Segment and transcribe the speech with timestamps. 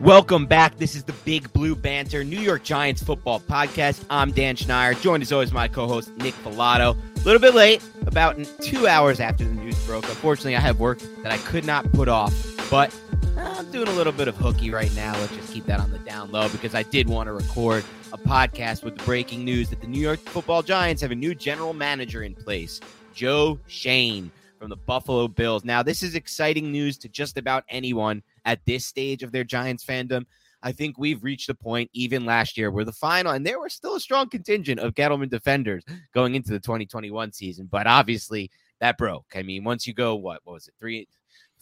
[0.00, 0.78] Welcome back.
[0.78, 4.04] This is the Big Blue Banter New York Giants football podcast.
[4.08, 6.96] I'm Dan Schneider, joined as always my co-host Nick Falato.
[7.16, 10.04] A little bit late, about two hours after the news broke.
[10.04, 12.32] Unfortunately, I have work that I could not put off,
[12.70, 12.96] but
[13.36, 15.18] I'm doing a little bit of hooky right now.
[15.18, 18.18] Let's just keep that on the down low because I did want to record a
[18.18, 21.72] podcast with the breaking news that the New York Football Giants have a new general
[21.72, 22.78] manager in place,
[23.14, 24.30] Joe Schoen
[24.60, 25.64] from the Buffalo Bills.
[25.64, 29.84] Now, this is exciting news to just about anyone at this stage of their Giants
[29.84, 30.24] fandom.
[30.62, 33.68] I think we've reached a point even last year where the final, and there were
[33.68, 38.50] still a strong contingent of Gettleman defenders going into the 2021 season, but obviously
[38.80, 39.26] that broke.
[39.36, 41.06] I mean, once you go, what, what was it, three,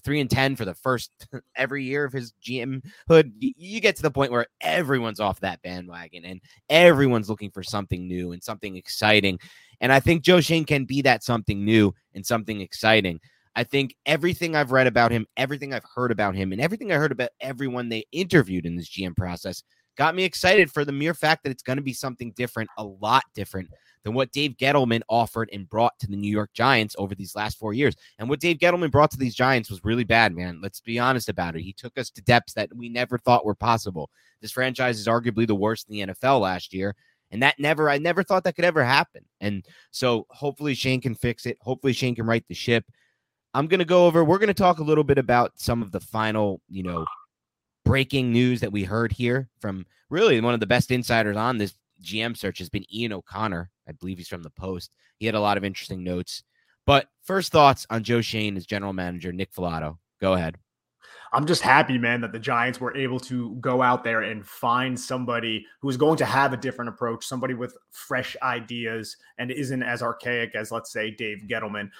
[0.05, 1.11] three and 10 for the first
[1.57, 5.61] every year of his GM hood, you get to the point where everyone's off that
[5.63, 9.41] bandwagon and everyone's looking for something new and something exciting.
[9.81, 13.21] And I think Joe Schoen can be that something new and something exciting.
[13.56, 16.97] I think everything I've read about him, everything I've heard about him, and everything I
[16.97, 19.62] heard about everyone they interviewed in this GM process
[19.97, 22.84] got me excited for the mere fact that it's going to be something different, a
[22.84, 23.71] lot different
[24.05, 27.59] than what Dave Gettleman offered and brought to the New York Giants over these last
[27.59, 27.97] four years.
[28.19, 30.61] And what Dave Gettleman brought to these Giants was really bad, man.
[30.62, 31.62] Let's be honest about it.
[31.62, 34.11] He took us to depths that we never thought were possible.
[34.43, 36.94] This franchise is arguably the worst in the NFL last year.
[37.31, 39.25] And that never, I never thought that could ever happen.
[39.41, 41.56] And so hopefully Schoen can fix it.
[41.62, 42.84] Hopefully Schoen can right the ship.
[43.56, 45.91] I'm going to go over, we're going to talk a little bit about some of
[45.91, 47.06] the final, you know,
[47.87, 51.72] breaking news that we heard here from really one of the best insiders on this
[52.03, 53.71] GM search has been Ian O'Connor.
[53.89, 54.94] I believe he's from the Post.
[55.17, 56.43] He had a lot of interesting notes.
[56.84, 59.97] But first thoughts on Joe Schoen as general manager, Nick Falato.
[60.21, 60.59] Go ahead.
[61.33, 65.00] I'm just happy, man, that the Giants were able to go out there and find
[65.00, 69.83] somebody who is going to have a different approach, somebody with fresh ideas and isn't
[69.83, 71.91] as archaic as, let's say, Dave Gettleman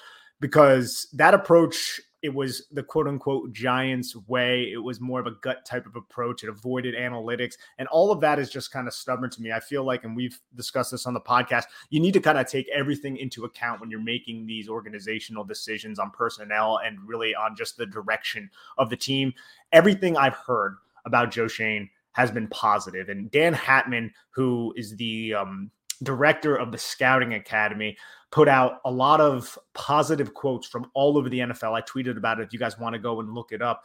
[0.41, 4.73] because that approach it was the quote unquote Giants way.
[4.73, 6.43] It was more of a gut type of approach.
[6.43, 7.55] It avoided analytics.
[7.79, 9.53] And all of that is just kind of stubborn to me.
[9.53, 12.49] I feel like, and we've discussed this on the podcast, you need to kind of
[12.49, 17.55] take everything into account when you're making these organizational decisions on personnel and really on
[17.55, 19.33] just the direction of the team.
[19.71, 23.09] Everything I've heard about Joe Schoen has been positive.
[23.09, 25.71] And Dan Hatman, who is the um,
[26.03, 27.97] director of the Scouting Academy,
[28.31, 31.73] put out a lot of positive quotes from all over the NFL.
[31.73, 33.83] I tweeted about it if you guys want to go and look it up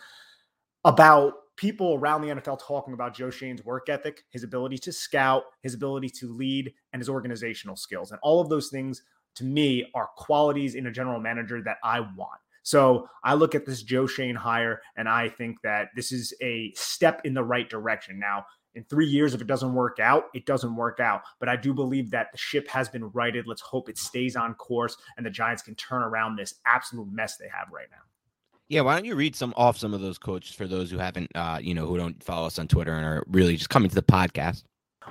[0.83, 5.43] about people around the NFL talking about Joe Schoen's work ethic, his ability to scout,
[5.61, 8.11] his ability to lead, and his organizational skills.
[8.11, 9.03] And all of those things
[9.35, 12.39] to me are qualities in a general manager that I want.
[12.63, 16.71] So I look at this Joe Schoen hire and I think that this is a
[16.75, 18.19] step in the right direction.
[18.19, 18.45] Now,
[18.75, 21.21] in three years, if it doesn't work out, it doesn't work out.
[21.39, 23.47] But I do believe that the ship has been righted.
[23.47, 27.37] Let's hope it stays on course and the Giants can turn around this absolute mess
[27.37, 27.97] they have right now.
[28.69, 31.29] Yeah, why don't you read some off some of those quotes for those who haven't,
[31.35, 33.95] uh, you know, who don't follow us on Twitter and are really just coming to
[33.95, 34.63] the podcast.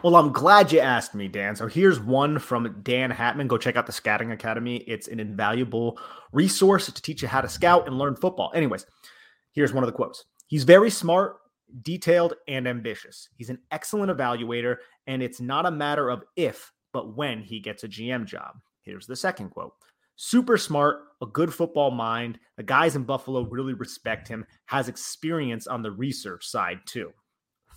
[0.03, 1.57] Well, I'm glad you asked me, Dan.
[1.57, 3.49] So here's one from Dan Hatman.
[3.49, 4.77] Go check out the Scouting Academy.
[4.87, 5.99] It's an invaluable
[6.33, 8.51] resource to teach you how to scout and learn football.
[8.55, 8.87] Anyways,
[9.53, 10.25] here's one of the quotes.
[10.47, 11.37] He's very smart
[11.83, 13.29] detailed, and ambitious.
[13.37, 14.77] He's an excellent evaluator,
[15.07, 18.57] and it's not a matter of if, but when he gets a GM job.
[18.83, 19.73] Here's the second quote
[20.17, 22.39] Super smart, a good football mind.
[22.57, 27.13] The guys in Buffalo really respect him, has experience on the research side too.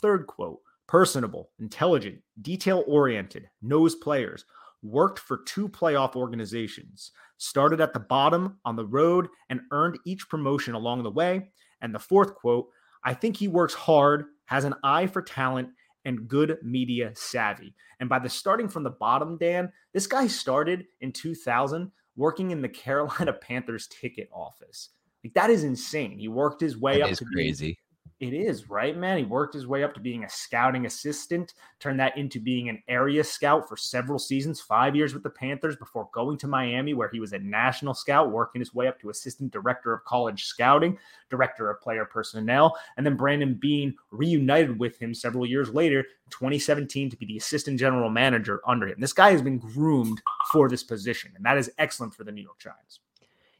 [0.02, 4.44] Third quote personable, intelligent, detail oriented, knows players,
[4.82, 10.28] worked for two playoff organizations, started at the bottom on the road, and earned each
[10.28, 11.50] promotion along the way.
[11.82, 12.68] And the fourth quote
[13.04, 15.70] I think he works hard, has an eye for talent,
[16.06, 17.76] and good media savvy.
[18.00, 22.62] And by the starting from the bottom, Dan, this guy started in 2000 working in
[22.62, 24.90] the Carolina Panthers ticket office.
[25.24, 26.20] Like that is insane.
[26.20, 27.78] He worked his way that up is to crazy.
[28.20, 29.18] It is, right, man?
[29.18, 32.82] He worked his way up to being a scouting assistant, turned that into being an
[32.88, 37.10] area scout for several seasons, five years with the Panthers before going to Miami, where
[37.10, 40.98] he was a national scout, working his way up to assistant director of college scouting,
[41.30, 42.78] director of player personnel.
[42.98, 47.80] And then Brandon Beane reunited with him several years later, 2017, to be the assistant
[47.80, 49.00] general manager under him.
[49.00, 50.22] This guy has been groomed
[50.52, 53.00] for this position, and that is excellent for the New York Giants.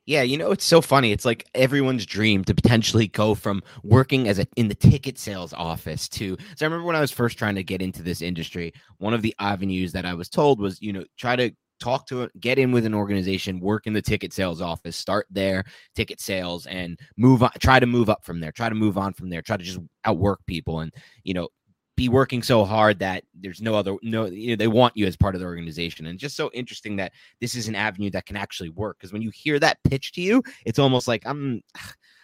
[0.06, 1.12] Yeah, you know it's so funny.
[1.14, 5.54] It's like everyone's dream to potentially go from working as a in the ticket sales
[5.54, 6.38] office to.
[6.58, 9.22] So I remember when I was first trying to get into this industry, one of
[9.22, 12.72] the avenues that I was told was, you know, try to talk to get in
[12.74, 15.64] with an organization, work in the ticket sales office, start there,
[15.96, 17.52] ticket sales, and move on.
[17.60, 18.52] Try to move up from there.
[18.52, 19.42] Try to move on from there.
[19.42, 21.48] Try to just outwork people, and you know,
[21.96, 25.16] be working so hard that there's no other no you know they want you as
[25.16, 26.08] part of the organization.
[26.08, 29.22] And just so interesting that this is an avenue that can actually work because when
[29.22, 31.62] you hear that pitch to you it's almost like i'm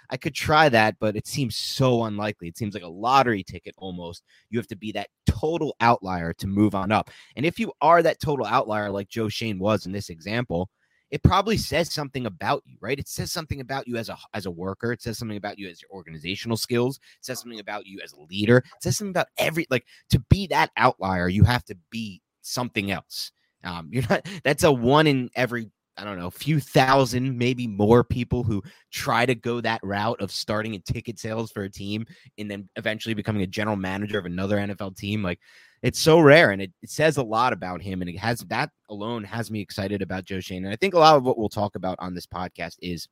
[0.09, 2.47] i could try that but it seems so unlikely.
[2.47, 4.23] It seems like a lottery ticket almost.
[4.49, 7.11] You have to be that total outlier to move on up.
[7.35, 10.69] And if you are that total outlier like joe schoen was in this example
[11.11, 12.99] it probably says something about you, right?
[12.99, 14.91] It says something about you as a as a worker.
[14.91, 16.97] It says something about you as your organizational skills.
[16.97, 18.57] It says something about you as a leader.
[18.57, 22.91] It says something about every like to be that outlier, you have to be something
[22.91, 23.31] else.
[23.63, 28.05] Um, you're not that's a one in every I don't know, few thousand, maybe more
[28.05, 32.05] people who try to go that route of starting in ticket sales for a team
[32.37, 35.21] and then eventually becoming a general manager of another NFL team.
[35.21, 35.41] Like
[35.81, 38.01] it's so rare and it, it says a lot about him.
[38.01, 40.65] And it has that alone has me excited about Joe Schoen.
[40.65, 43.07] And I think a lot of what we'll talk about on this podcast is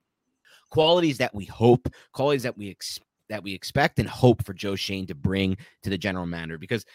[0.70, 4.76] qualities that we hope, qualities that we expect that we expect and hope for Joe
[4.76, 6.58] Schoen to bring to the general manager.
[6.58, 6.86] Because,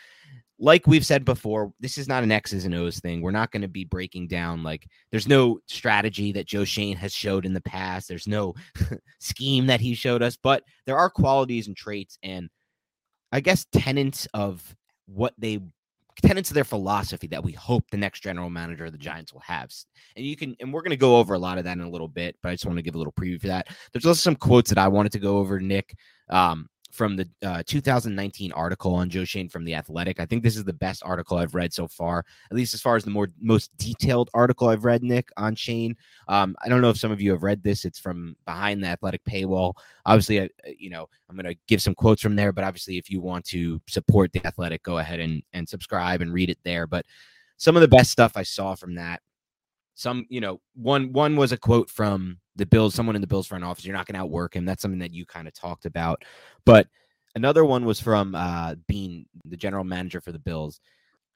[0.58, 3.20] like we've said before, this is not an X's and O's thing.
[3.20, 7.12] We're not going to be breaking down like there's no strategy that Joe Schoen has
[7.12, 8.08] showed in the past.
[8.08, 8.54] There's no
[9.20, 12.48] scheme that he showed us, but there are qualities and traits and
[13.32, 14.76] I guess tenets of
[15.14, 15.60] what they
[16.22, 19.40] tenets of their philosophy that we hope the next general manager of the Giants will
[19.40, 19.72] have.
[20.16, 21.90] And you can, and we're going to go over a lot of that in a
[21.90, 23.68] little bit, but I just want to give a little preview for that.
[23.92, 25.96] There's also some quotes that I wanted to go over, Nick.
[26.28, 30.20] Um, from the uh, 2019 article on Joe Schoen from the Athletic.
[30.20, 32.96] I think this is the best article I've read so far, at least as far
[32.96, 35.96] as the more most detailed article I've read, Nick, on Schoen.
[36.28, 37.86] Um, I don't know if some of you have read this.
[37.86, 39.72] It's from behind the Athletic paywall.
[40.04, 40.48] Obviously, uh,
[40.78, 43.46] you know, I'm going to give some quotes from there, but obviously, if you want
[43.46, 46.86] to support the Athletic, go ahead and and subscribe and read it there.
[46.86, 47.06] But
[47.56, 49.22] some of the best stuff I saw from that
[49.94, 53.46] some you know one one was a quote from the bills someone in the bills
[53.46, 55.86] front office you're not going to outwork him that's something that you kind of talked
[55.86, 56.22] about
[56.64, 56.86] but
[57.34, 60.80] another one was from uh Beane the general manager for the bills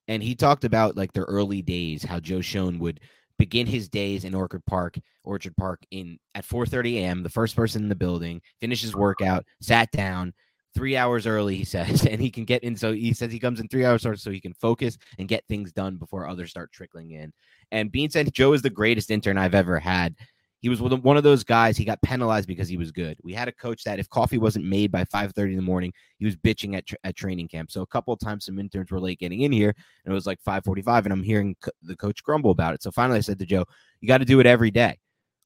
[0.08, 3.00] and he talked about like their early days how joe schoen would
[3.38, 7.82] begin his days in orchard park orchard park in at 4.30 a.m the first person
[7.82, 10.32] in the building finish his workout sat down
[10.76, 12.76] three hours early, he says, and he can get in.
[12.76, 15.44] So he says he comes in three hours early so he can focus and get
[15.49, 17.32] things done before others start trickling in.
[17.73, 20.14] And Beane said Joe is the greatest intern I've ever had.
[20.60, 21.76] He was one of those guys.
[21.76, 23.18] He got penalized because he was good.
[23.22, 26.25] We had a coach that if coffee wasn't made by 5:30 in the morning, he
[26.25, 27.70] was bitching at, tra- at training camp.
[27.70, 30.26] So a couple of times, some interns were late getting in here, and it was
[30.26, 32.82] like 5:45, and I'm hearing the coach grumble about it.
[32.82, 33.64] So finally, I said to Joe,
[34.00, 34.98] "You got to do it every day."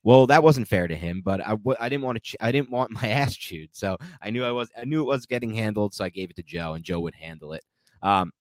[0.03, 2.53] Well, that wasn't fair to him, but I w- I didn't want to ch- I
[2.53, 5.55] didn't want my ass chewed, so I knew I was I knew it was getting
[5.55, 7.65] handled, so I gave it to Joe, and Joe would handle it.
[8.03, 8.33] Um,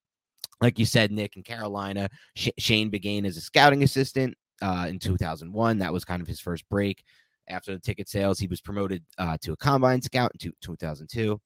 [0.61, 4.99] like you said, Nick in Carolina, Sh- Schoen began as a scouting assistant uh, in
[4.99, 5.79] 2001.
[5.79, 7.03] That was kind of his first break.
[7.47, 11.41] After the ticket sales, he was promoted uh, to a combine scout in 2002.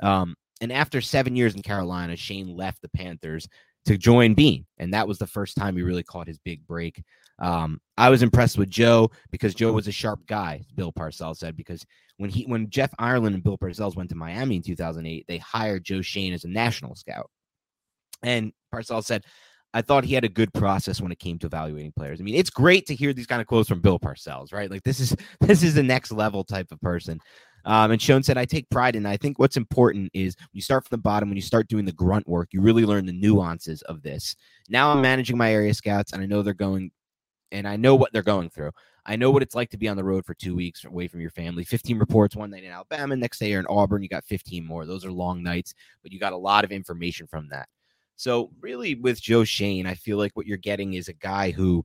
[0.00, 3.46] Um, and after seven years in Carolina, Schoen left the Panthers
[3.84, 7.02] to join Beane, and that was the first time he really caught his big break.
[7.38, 10.62] Um, I was impressed with Joe because Joe was a sharp guy.
[10.76, 11.84] Bill Parcells said because
[12.18, 15.84] when he when Jeff Ireland and Bill Parcells went to Miami in 2008, they hired
[15.84, 17.28] Joe Schoen as a national scout.
[18.22, 19.24] And Parcells said,
[19.74, 22.20] I thought he had a good process when it came to evaluating players.
[22.20, 24.70] I mean, it's great to hear these kind of quotes from Bill Parcells, right?
[24.70, 27.20] Like this is this is the next level type of person.
[27.64, 29.06] Um, and Schoen said, I take pride in.
[29.06, 31.84] I think what's important is when you start from the bottom, when you start doing
[31.84, 34.34] the grunt work, you really learn the nuances of this.
[34.68, 36.90] Now I'm managing my area scouts, and I know they're going,
[37.52, 38.72] and I know what they're going through.
[39.04, 41.20] I know what it's like to be on the road for two weeks away from
[41.20, 41.64] your family.
[41.64, 44.02] 15 reports one night in Alabama, next day you're in Auburn.
[44.02, 44.86] You got 15 more.
[44.86, 47.68] Those are long nights, but you got a lot of information from that.
[48.16, 51.84] So, really, with Joe Schoen, I feel like what you're getting is a guy who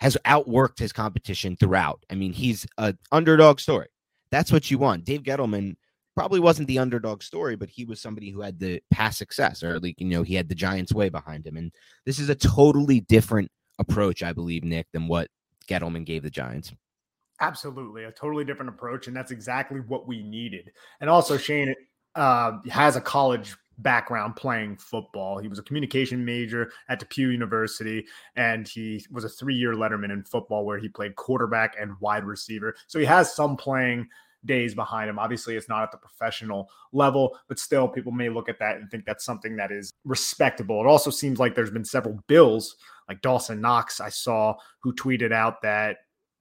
[0.00, 2.04] has outworked his competition throughout.
[2.10, 3.88] I mean, he's an underdog story.
[4.30, 5.04] That's what you want.
[5.04, 5.76] Dave Gettleman
[6.14, 9.74] probably wasn't the underdog story, but he was somebody who had the past success, or
[9.74, 11.56] at least, you know, he had the Giants way behind him.
[11.56, 11.72] And
[12.04, 15.28] this is a totally different approach, I believe, Nick, than what
[15.68, 16.72] Gettleman gave the Giants.
[17.40, 18.04] Absolutely.
[18.04, 19.06] A totally different approach.
[19.06, 20.70] And that's exactly what we needed.
[21.00, 21.74] And also, Schoen
[22.14, 25.38] uh, has a college background playing football.
[25.38, 30.12] He was a communication major at DePauw University, and he was a three year letterman
[30.12, 32.74] in football where he played quarterback and wide receiver.
[32.86, 34.08] So he has some playing
[34.44, 35.18] days behind him.
[35.18, 38.90] Obviously, it's not at the professional level, but still, people may look at that and
[38.90, 40.80] think that's something that is respectable.
[40.80, 42.76] It also seems like there's been several bills,
[43.08, 45.98] like Dawson Knox, I saw, who tweeted out that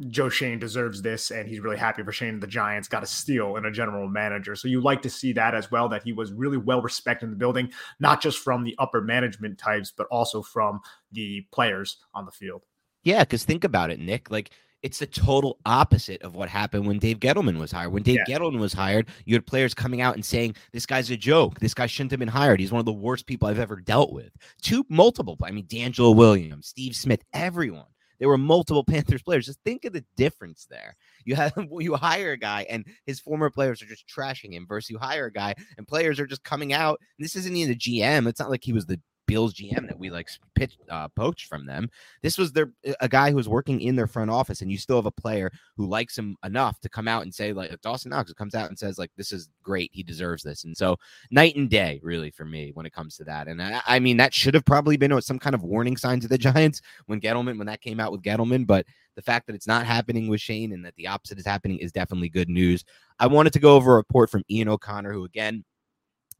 [0.10, 2.39] Joe Schoen deserves this, and he's really happy for Schoen.
[2.39, 5.53] The Giants got a steal in a general manager, so you like to see that
[5.53, 5.89] as well.
[5.89, 9.58] That he was really well respected in the building, not just from the upper management
[9.58, 10.81] types, but also from
[11.12, 12.63] the players on the field.
[13.03, 14.31] Yeah, because think about it, Nick.
[14.31, 14.51] Like
[14.84, 17.91] it's the total opposite of what happened when Dave Gettleman was hired.
[17.91, 18.38] When Dave yeah.
[18.38, 21.60] Gettleman was hired, you had players coming out and saying, "This guy's a joke.
[21.60, 22.60] This guy shouldn't have been hired.
[22.60, 24.31] He's one of the worst people I've ever dealt with."
[24.62, 25.38] Two multiple.
[25.43, 27.86] I mean, DeAngelo Williams, Steve Smith, everyone
[28.21, 29.47] there were multiple Panthers players.
[29.47, 30.95] Just think of the difference there.
[31.25, 34.91] You have you hire a guy and his former players are just trashing him versus
[34.91, 37.01] you hire a guy and players are just coming out.
[37.19, 38.27] this isn't even the GM.
[38.27, 39.01] It's not like he was the
[39.31, 41.89] Bills GM that we like pitched, uh, poached from them.
[42.21, 44.97] This was their a guy who was working in their front office, and you still
[44.97, 48.33] have a player who likes him enough to come out and say like Dawson Knox
[48.33, 50.97] comes out and says like this is great, he deserves this, and so
[51.31, 53.47] night and day really for me when it comes to that.
[53.47, 56.27] And I, I mean that should have probably been some kind of warning sign to
[56.27, 58.85] the Giants when Gettleman when that came out with Gettleman, but
[59.15, 61.93] the fact that it's not happening with Schoen and that the opposite is happening is
[61.93, 62.83] definitely good news.
[63.17, 65.63] I wanted to go over a report from Ian O'Connor, who again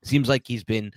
[0.04, 0.92] seems like he's been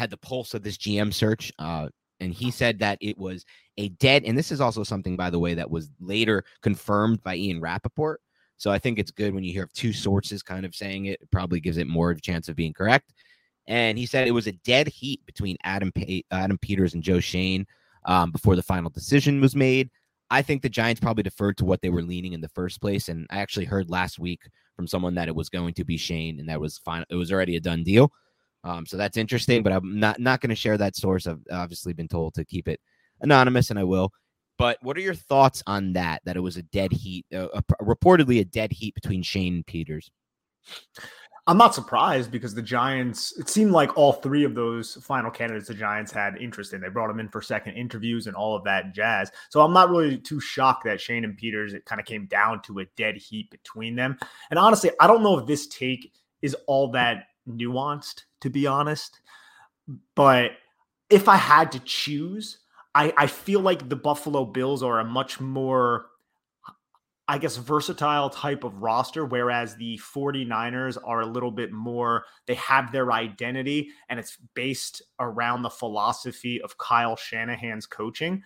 [0.00, 1.52] had the pulse of this GM search.
[1.58, 1.88] Uh,
[2.20, 3.44] and he said that it was
[3.76, 7.36] a dead, and this is also something, by the way, that was later confirmed by
[7.36, 8.20] Ian Rapoport.
[8.56, 11.20] So I think it's good when you hear of two sources kind of saying it.
[11.20, 13.12] It probably gives it more of a chance of being correct.
[13.66, 15.92] And he said it was a dead heat between Adam
[16.30, 17.66] Adam Peters and Joe Schoen
[18.04, 19.90] um, before the final decision was made.
[20.30, 23.08] I think the Giants probably deferred to what they were leaning in the first place.
[23.08, 24.42] And I actually heard last week
[24.76, 27.04] from someone that it was going to be Schoen, and that was fine.
[27.10, 28.12] It was already a done deal.
[28.64, 31.26] Um, so that's interesting, but I'm not not going to share that source.
[31.26, 32.80] I've obviously been told to keep it
[33.20, 34.12] anonymous, and I will.
[34.58, 36.20] But what are your thoughts on that?
[36.24, 39.66] That it was a dead heat, uh, a, reportedly a dead heat between Schoen and
[39.66, 40.10] Peters.
[41.46, 45.68] I'm not surprised because the Giants, it seemed like all three of those final candidates
[45.68, 46.80] the Giants had interest in.
[46.80, 49.32] They brought them in for second interviews and all of that jazz.
[49.48, 52.62] So I'm not really too shocked that Schoen and Peters, it kind of came down
[52.62, 54.18] to a dead heat between them.
[54.50, 56.12] And honestly, I don't know if this take
[56.42, 59.20] is all that nuanced, to be honest.
[60.14, 60.52] But
[61.08, 62.58] if I had to choose,
[62.94, 66.06] I, I feel like the Buffalo Bills are a much more,
[67.28, 72.54] I guess, versatile type of roster, whereas the 49ers are a little bit more, they
[72.54, 78.42] have their identity and it's based around the philosophy of Kyle Shanahan's coaching.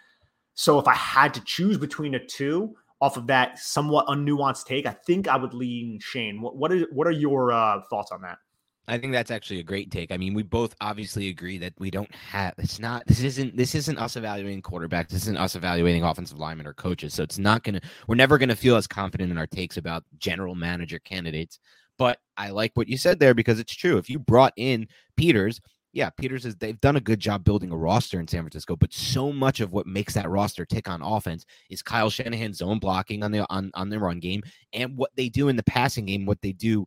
[0.55, 4.87] So if I had to choose between the two, off of that somewhat unnuanced take,
[4.87, 6.41] I think I would lean Schoen.
[6.41, 8.39] What what is what are your uh, thoughts on that?
[8.87, 10.13] I think that's actually a great take.
[10.13, 13.75] I mean, we both obviously agree that we don't have it's not this isn't this
[13.75, 15.09] isn't us evaluating quarterbacks.
[15.09, 17.15] This isn't us evaluating offensive linemen or coaches.
[17.15, 20.55] So it's not gonna we're never gonna feel as confident in our takes about general
[20.55, 21.59] manager candidates.
[21.97, 23.97] But I like what you said there because it's true.
[23.97, 25.61] If you brought in Peters,
[25.95, 28.93] yeah, Peters is they've done a good job building a roster in San Francisco, but
[28.93, 33.23] so much of what makes that roster tick on offense is Kyle Shanahan's zone blocking
[33.23, 36.27] on the on, on the run game and what they do in the passing game,
[36.27, 36.85] what they do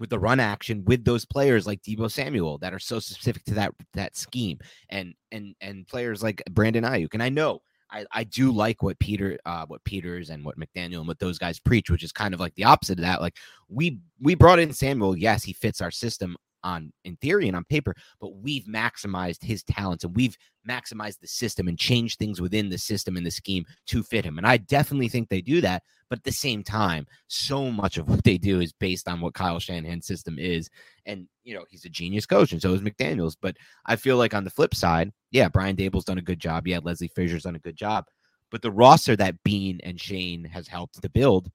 [0.00, 3.54] with the run action with those players like Deebo Samuel that are so specific to
[3.54, 7.10] that that scheme and and and players like Brandon Aiyuk.
[7.12, 7.60] And I know
[7.92, 11.38] I, I do like what Peter uh what Peters and what McDaniel and what those
[11.38, 13.20] guys preach, which is kind of like the opposite of that.
[13.20, 13.36] Like
[13.68, 17.64] we we brought in Samuel, yes, he fits our system on in theory and on
[17.64, 20.36] paper, but we've maximized his talents and we've
[20.68, 24.38] maximized the system and changed things within the system and the scheme to fit him.
[24.38, 25.82] And I definitely think they do that.
[26.08, 29.34] But at the same time, so much of what they do is based on what
[29.34, 30.68] Kyle Shanahan's system is.
[31.06, 33.36] And, you know, he's a genius coach, and so is McDaniels.
[33.40, 36.66] But I feel like on the flip side, yeah, Brian Daboll's done a good job.
[36.66, 38.06] Yeah, Leslie Frazier's done a good job.
[38.50, 41.48] But the roster that Beane and Schoen has helped to build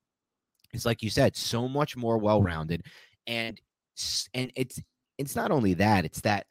[0.75, 2.83] is like you said, so much more well-rounded,
[3.27, 3.59] and
[4.33, 4.79] and it's
[5.17, 6.45] it's not only that, it's that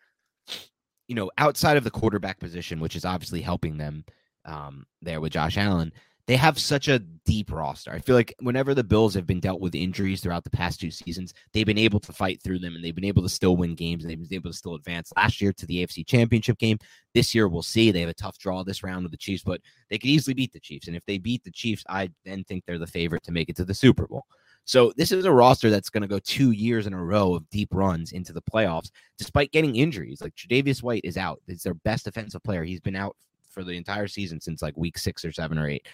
[1.08, 4.04] you know outside of the quarterback position, which is obviously helping them
[4.44, 5.92] um, there with Josh Allen
[6.26, 7.92] they have such a deep roster.
[7.92, 10.90] I feel like whenever the Bills have been dealt with injuries throughout the past two
[10.90, 13.74] seasons, they've been able to fight through them and they've been able to still win
[13.74, 15.12] games and they've been able to still advance.
[15.16, 16.78] Last year to the AFC Championship game.
[17.12, 17.90] This year, we'll see.
[17.90, 20.52] They have a tough draw this round with the Chiefs, but they could easily beat
[20.52, 20.86] the Chiefs.
[20.86, 23.56] And if they beat the Chiefs, I then think they're the favorite to make it
[23.56, 24.24] to the Super Bowl.
[24.64, 27.48] So this is a roster that's going to go two years in a row of
[27.50, 30.20] deep runs into the playoffs, despite getting injuries.
[30.20, 32.64] Like Tre'Davious White is out; he's their best defensive player.
[32.64, 33.16] He's been out
[33.50, 35.86] for the entire season since like week six or seven or eight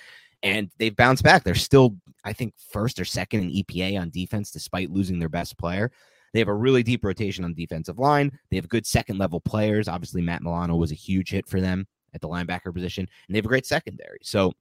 [0.42, 1.44] and they've bounced back.
[1.44, 5.58] They're still, I think, first or second in EPA on defense, despite losing their best
[5.58, 5.90] player.
[6.32, 8.38] They have a really deep rotation on defensive line.
[8.50, 9.88] They have good second level players.
[9.88, 13.38] Obviously, Matt Milano was a huge hit for them at the linebacker position, and they
[13.38, 14.18] have a great secondary.
[14.22, 14.52] So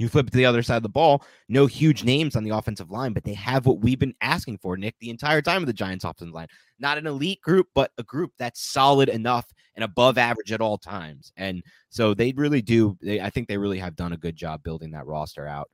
[0.00, 2.90] you flip to the other side of the ball, no huge names on the offensive
[2.90, 5.72] line, but they have what we've been asking for, Nick, the entire time of the
[5.72, 6.48] Giants offensive line.
[6.78, 10.78] Not an elite group, but a group that's solid enough and above average at all
[10.78, 11.32] times.
[11.36, 12.96] And so they really do.
[13.02, 15.68] They, I think they really have done a good job building that roster out.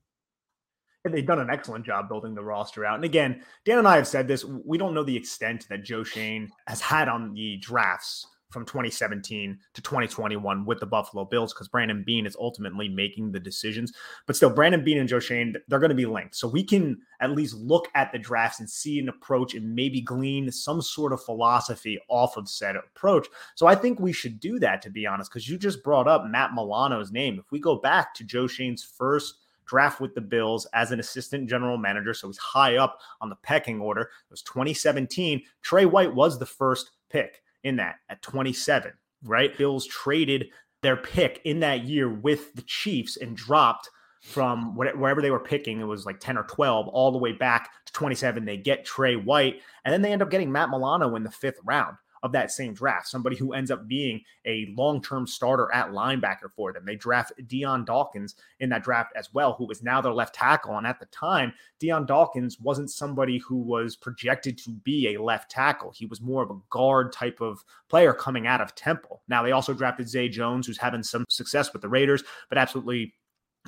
[1.04, 2.96] they've done an excellent job building the roster out.
[2.96, 4.44] And again, Dan and I have said this.
[4.44, 9.58] We don't know the extent that Joe Schoen has had on the drafts from 2017
[9.74, 13.92] to 2021 with the Buffalo Bills because Brandon Beane is ultimately making the decisions.
[14.26, 16.36] But still, Brandon Beane and Joe Schoen, they're going to be linked.
[16.36, 20.00] So we can at least look at the drafts and see an approach and maybe
[20.00, 23.26] glean some sort of philosophy off of said approach.
[23.54, 26.26] So I think we should do that, to be honest, because you just brought up
[26.26, 27.38] Matt Milano's name.
[27.38, 29.36] If we go back to Joe Schoen's first
[29.66, 32.14] draft with the Bills as an assistant general manager.
[32.14, 34.02] So he's high up on the pecking order.
[34.02, 35.42] It was 2017.
[35.62, 38.92] Tre White was the first pick in that at 27,
[39.24, 39.56] right?
[39.58, 40.46] Bills traded
[40.82, 43.90] their pick in that year with the Chiefs and dropped
[44.22, 45.80] from wherever they were picking.
[45.80, 48.44] It was like 10 or 12, all the way back to 27.
[48.44, 51.58] They get Tre White, and then they end up getting Matt Milano in the fifth
[51.64, 51.96] round
[52.26, 56.50] of that same draft, somebody who ends up being a long term starter at linebacker
[56.54, 56.84] for them.
[56.84, 60.76] They draft Dion Dawkins in that draft as well, who is now their left tackle.
[60.76, 65.50] And at the time, Dion Dawkins wasn't somebody who was projected to be a left
[65.50, 65.92] tackle.
[65.94, 69.22] He was more of a guard type of player coming out of Temple.
[69.28, 73.14] Now, they also drafted Zay Jones, who's having some success with the Raiders, but absolutely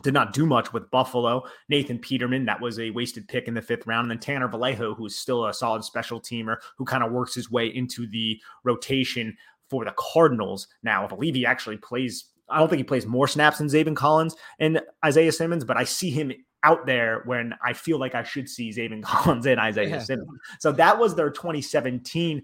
[0.02, 1.44] did not do much with Buffalo.
[1.68, 4.04] Nathan Peterman, that was a wasted pick in the fifth round.
[4.04, 7.34] And then Tanner Vallejo, who is still a solid special teamer, who kind of works
[7.34, 9.36] his way into the rotation
[9.68, 10.68] for the Cardinals.
[10.82, 13.96] Now, I believe he actually plays, I don't think he plays more snaps than Zaven
[13.96, 16.32] Collins and Isaiah Simmons, but I see him
[16.64, 19.98] out there when I feel like I should see Zaven Collins and Isaiah yeah.
[19.98, 20.28] Simmons.
[20.60, 22.42] So that was their 2017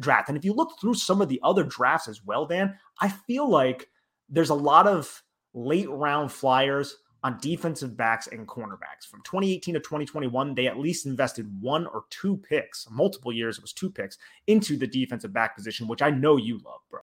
[0.00, 0.28] draft.
[0.28, 3.48] And if you look through some of the other drafts as well, Dan, I feel
[3.48, 3.88] like
[4.28, 5.22] there's a lot of
[5.56, 9.06] late round flyers on defensive backs and cornerbacks.
[9.10, 13.62] From 2018 to 2021, they at least invested one or two picks, multiple years, it
[13.62, 17.00] was two picks into the defensive back position, which I know you love, bro.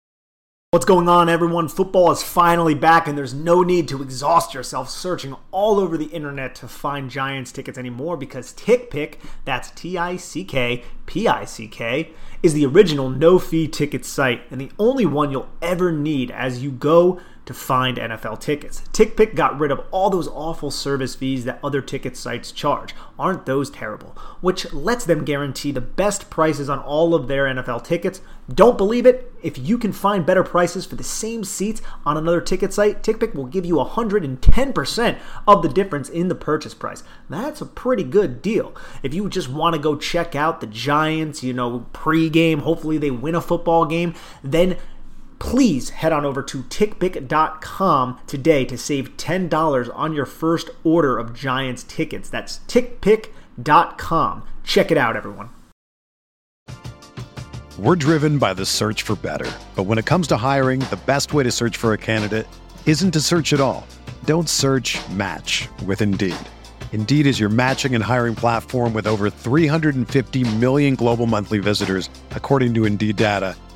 [0.72, 1.68] What's going on, everyone?
[1.68, 6.06] Football is finally back, and there's no need to exhaust yourself searching all over the
[6.06, 11.46] internet to find Giants tickets anymore because TickPick, that's T I C K P I
[11.46, 12.12] C K,
[12.44, 16.62] is the original no fee ticket site and the only one you'll ever need as
[16.62, 18.84] you go to find NFL tickets.
[18.94, 22.94] TickPick got rid of all those awful service fees that other ticket sites charge.
[23.18, 24.16] Aren't those terrible?
[24.40, 28.22] Which lets them guarantee the best prices on all of their NFL tickets.
[28.54, 29.34] Don't believe it?
[29.42, 33.34] If you can find better prices for the same seats on another ticket site, TickPick
[33.34, 37.02] will give you 110% of the difference in the purchase price.
[37.32, 38.76] That's a pretty good deal.
[39.02, 43.10] If you just want to go check out the Giants, you know, pregame, hopefully they
[43.10, 44.78] win a football game, then
[45.40, 51.34] please head on over to tickpick.com today to save $10 on your first order of
[51.34, 52.30] Giants tickets.
[52.30, 54.44] That's tickpick.com.
[54.64, 55.50] Check it out, everyone.
[57.80, 59.50] We're driven by the search for better.
[59.76, 62.46] But when it comes to hiring, the best way to search for a candidate
[62.86, 63.88] isn't to search at all.
[64.26, 66.36] Don't search match with Indeed.
[66.92, 72.74] Indeed is your matching and hiring platform with over 350 million global monthly visitors, according
[72.74, 73.56] to Indeed data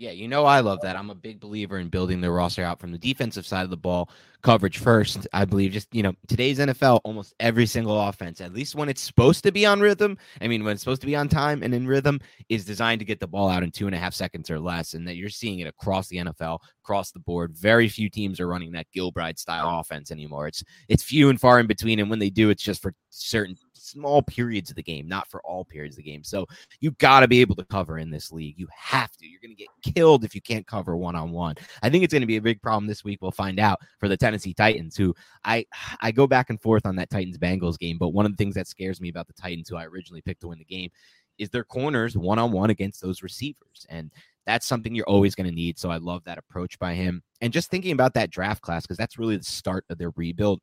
[0.00, 0.96] Yeah, you know I love that.
[0.96, 3.76] I'm a big believer in building the roster out from the defensive side of the
[3.76, 4.08] ball,
[4.42, 5.28] coverage first.
[5.34, 9.02] I believe just, you know, today's NFL, almost every single offense, at least when it's
[9.02, 11.74] supposed to be on rhythm, I mean, when it's supposed to be on time and
[11.74, 14.48] in rhythm, is designed to get the ball out in two and a half seconds
[14.48, 14.94] or less.
[14.94, 17.52] And that you're seeing it across the NFL, across the board.
[17.54, 20.48] Very few teams are running that Gilbride style offense anymore.
[20.48, 21.98] It's it's few and far in between.
[21.98, 23.54] And when they do, it's just for certain
[23.90, 26.22] small periods of the game, not for all periods of the game.
[26.24, 26.46] So
[26.80, 28.58] you got to be able to cover in this league.
[28.58, 29.26] You have to.
[29.26, 31.56] You're going to get killed if you can't cover one on one.
[31.82, 33.20] I think it's going to be a big problem this week.
[33.20, 35.64] We'll find out for the Tennessee Titans, who I
[36.00, 37.98] I go back and forth on that Titans Bengals game.
[37.98, 40.42] But one of the things that scares me about the Titans, who I originally picked
[40.42, 40.90] to win the game,
[41.38, 43.86] is their corners one on one against those receivers.
[43.88, 44.10] And
[44.46, 45.78] that's something you're always going to need.
[45.78, 47.22] So I love that approach by him.
[47.40, 50.60] And just thinking about that draft class, because that's really the start of their rebuild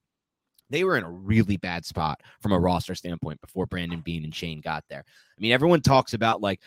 [0.69, 4.35] they were in a really bad spot from a roster standpoint before Brandon Beane and
[4.35, 5.03] Schoen got there.
[5.07, 6.61] I mean, everyone talks about like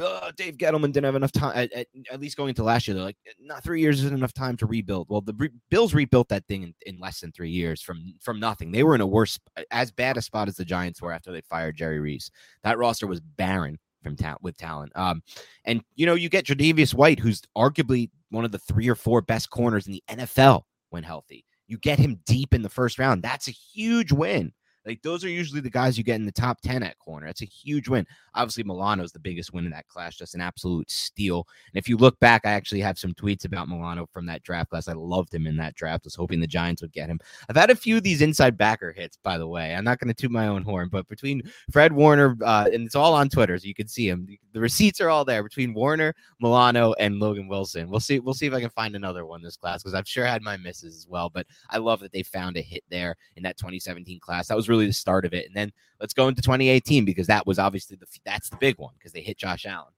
[0.00, 1.56] oh, Dave Gettleman didn't have enough time.
[1.56, 4.34] At, at, at, least going into last year, they're like, not three years isn't enough
[4.34, 5.08] time to rebuild.
[5.08, 8.40] Well, the re- Bills rebuilt that thing in, in, less than three years from from
[8.40, 8.72] nothing.
[8.72, 9.38] They were in a worse,
[9.70, 12.30] as bad a spot as the Giants were after they fired Jerry Reese.
[12.62, 14.92] That roster was barren from ta- with talent.
[14.94, 15.22] Um,
[15.64, 19.20] and you know, you get Tre'Davious White, who's arguably one of the three or four
[19.22, 21.44] best corners in the NFL when healthy.
[21.66, 23.22] You get him deep in the first round.
[23.22, 24.52] That's a huge win.
[24.86, 27.26] Like those are usually the guys you get in the top 10 at corner.
[27.26, 28.06] That's a huge win.
[28.34, 31.46] Obviously, Milano is the biggest win in that class, just an absolute steal.
[31.72, 34.70] And if you look back, I actually have some tweets about Milano from that draft
[34.70, 34.88] class.
[34.88, 36.04] I loved him in that draft.
[36.04, 37.18] Was hoping the Giants would get him.
[37.48, 39.74] I've had a few of these inside backer hits, by the way.
[39.74, 42.94] I'm not going to toot my own horn, but between Fred Warner, uh, and it's
[42.94, 44.28] all on Twitter, so you can see him.
[44.52, 47.90] The receipts are all there between Warner, Milano, and Logan Wilson.
[47.90, 48.20] We'll see.
[48.20, 50.56] We'll see if I can find another one this class because I've sure had my
[50.56, 51.28] misses as well.
[51.28, 54.48] But I love that they found a hit there in that 2017 class.
[54.48, 55.46] That was really the start of it.
[55.46, 58.92] And then let's go into 2018 because that was obviously the that's the big one
[58.98, 59.92] because they hit Josh Allen.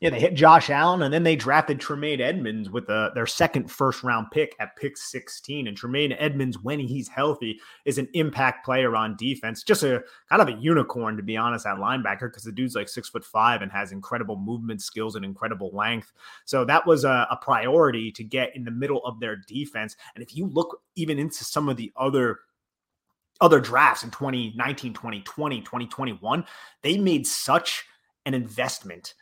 [0.00, 3.70] Yeah, they hit Josh Allen and then they drafted Tremaine Edmunds with the, their second
[3.70, 5.68] first round pick at pick 16.
[5.68, 9.62] And Tremaine Edmunds, when he's healthy, is an impact player on defense.
[9.62, 12.88] Just a kind of a unicorn, to be honest, at linebacker, because the dude's like
[12.88, 16.12] six foot five and has incredible movement skills and incredible length.
[16.44, 19.96] So that was a, a priority to get in the middle of their defense.
[20.14, 22.40] And if you look even into some of the other
[23.40, 26.44] other drafts in 2019, 2020, 2021,
[26.82, 27.84] they made such
[28.26, 29.14] an investment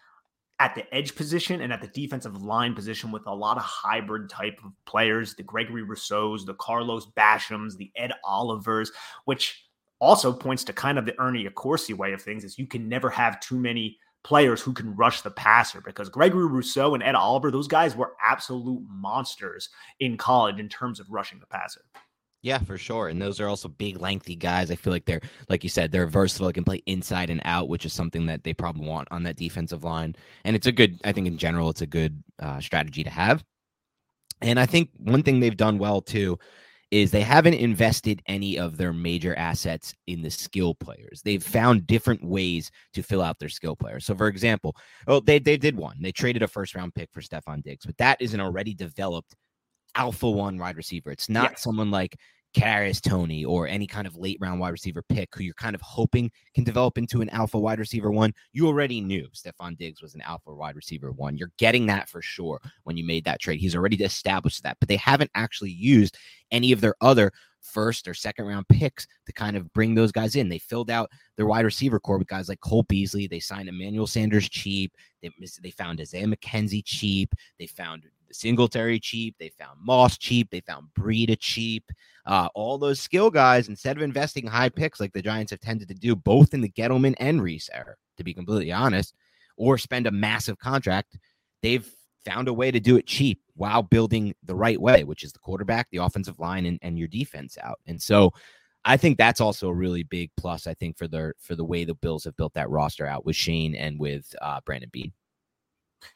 [0.58, 4.28] at the edge position and at the defensive line position with a lot of hybrid
[4.28, 8.92] type of players, the Gregory Rousseaus, the Carlos Bashams, the Ed Olivers,
[9.24, 9.64] which
[10.00, 13.10] also points to kind of the Ernie Accorsi way of things is you can never
[13.10, 17.50] have too many players who can rush the passer because Gregory Rousseau and Ed Oliver,
[17.50, 21.82] those guys were absolute monsters in college in terms of rushing the passer.
[22.42, 23.08] Yeah, for sure.
[23.08, 24.72] And those are also big, lengthy guys.
[24.72, 26.48] I feel like they're, like you said, they're versatile.
[26.48, 29.36] They can play inside and out, which is something that they probably want on that
[29.36, 30.16] defensive line.
[30.44, 33.44] And it's a good, I think in general, it's a good uh, strategy to have.
[34.40, 36.36] And I think one thing they've done well too
[36.90, 41.22] is they haven't invested any of their major assets in the skill players.
[41.24, 44.04] They've found different ways to fill out their skill players.
[44.04, 44.76] So, for example,
[45.06, 45.96] oh, they, they did one.
[46.00, 49.36] They traded a first round pick for Stefon Diggs, but that is an already developed
[49.94, 51.10] alpha one wide receiver.
[51.10, 52.16] It's not someone like
[52.54, 55.80] Kadarius Toney or any kind of late round wide receiver pick who you're kind of
[55.80, 58.34] hoping can develop into an alpha wide receiver one.
[58.52, 61.36] You already knew Stefon Diggs was an alpha wide receiver one.
[61.36, 63.60] You're getting that for sure when you made that trade.
[63.60, 66.18] He's already established that, but they haven't actually used
[66.50, 70.36] any of their other first or second round picks to kind of bring those guys
[70.36, 70.48] in.
[70.48, 73.26] They filled out their wide receiver core with guys like Cole Beasley.
[73.26, 74.92] They signed Emmanuel Sanders cheap.
[75.22, 75.30] They,
[75.62, 77.34] they found Isaiah McKenzie cheap.
[77.58, 79.36] They found Singletary cheap.
[79.38, 80.50] They found Moss cheap.
[80.50, 81.84] They found Breida cheap.
[82.26, 85.88] Uh, all those skill guys, instead of investing high picks like the Giants have tended
[85.88, 89.14] to do, both in the Gettleman and Reese era, to be completely honest,
[89.56, 91.18] or spend a massive contract,
[91.62, 91.88] they've
[92.24, 95.38] found a way to do it cheap while building the right way, which is the
[95.40, 97.80] quarterback, the offensive line, and, and your defense out.
[97.86, 98.32] And so
[98.84, 101.84] I think that's also a really big plus, I think, for the for the way
[101.84, 105.12] the Bills have built that roster out with Schoen and with uh, Brandon Beane.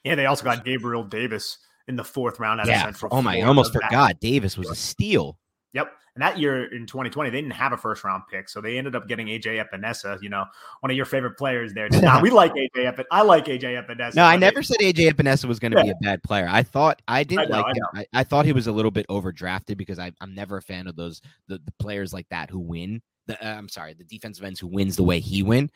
[0.02, 2.61] Yeah, they also got Gabriel Davis in the fourth round.
[2.66, 2.90] yeah.
[3.11, 4.20] oh my, I almost forgot.
[4.20, 5.38] Davis was a steal.
[5.72, 5.92] Yep.
[6.14, 8.49] And that year in 2020, they didn't have a first round pick.
[8.49, 10.46] So they ended up getting AJ Epenesa, you know,
[10.81, 11.88] one of your favorite players there.
[12.22, 13.05] We like AJ Epenesa.
[13.11, 14.14] I like AJ Epenesa.
[14.14, 15.85] No, I never said AJ Epenesa was going to yeah.
[15.85, 16.49] be a bad player.
[16.51, 18.07] I thought I didn't I know, like I him.
[18.14, 20.87] I, I, thought he was a little bit overdrafted because I, am never a fan
[20.87, 23.03] of those the, the players like that who win.
[23.27, 25.70] The, uh, I'm sorry, the defensive ends who wins the way he win.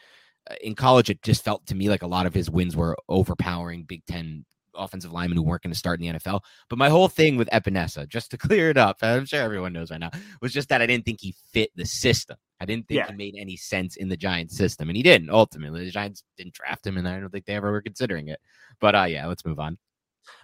[0.50, 2.96] Uh, in college, it just felt to me like a lot of his wins were
[3.10, 6.40] overpowering Big Ten offensive linemen who weren't going to start in the NFL.
[6.68, 9.90] But my whole thing with Epenesa, just to clear it up, I'm sure everyone knows
[9.90, 12.36] right now, was just that I didn't think he fit the system.
[12.60, 13.06] I didn't think yeah.
[13.08, 15.30] he made any sense in the Giants system, and he didn't.
[15.30, 18.38] Ultimately, the Giants didn't draft him, and I don't think they ever were considering it.
[18.80, 19.78] But uh, yeah, let's move on.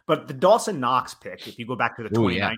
[0.07, 2.57] But the Dawson Knox pick, if you go back to the 2019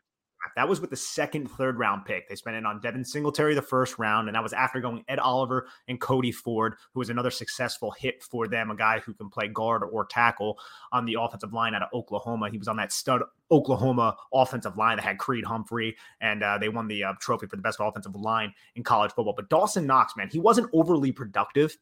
[0.57, 2.29] that was with the second, third round pick.
[2.29, 5.18] They spent it on Devin Singletary the first round, and that was after going Ed
[5.18, 9.29] Oliver and Cody Ford, who was another successful hit for them, a guy who can
[9.29, 10.59] play guard or tackle
[10.92, 12.51] on the offensive line out of Oklahoma.
[12.51, 16.68] He was on that stud Oklahoma offensive line that had Creed Humphrey, and uh, they
[16.68, 19.35] won the uh, trophy for the best offensive line in college football.
[19.37, 21.77] But Dawson Knox, man, he wasn't overly productive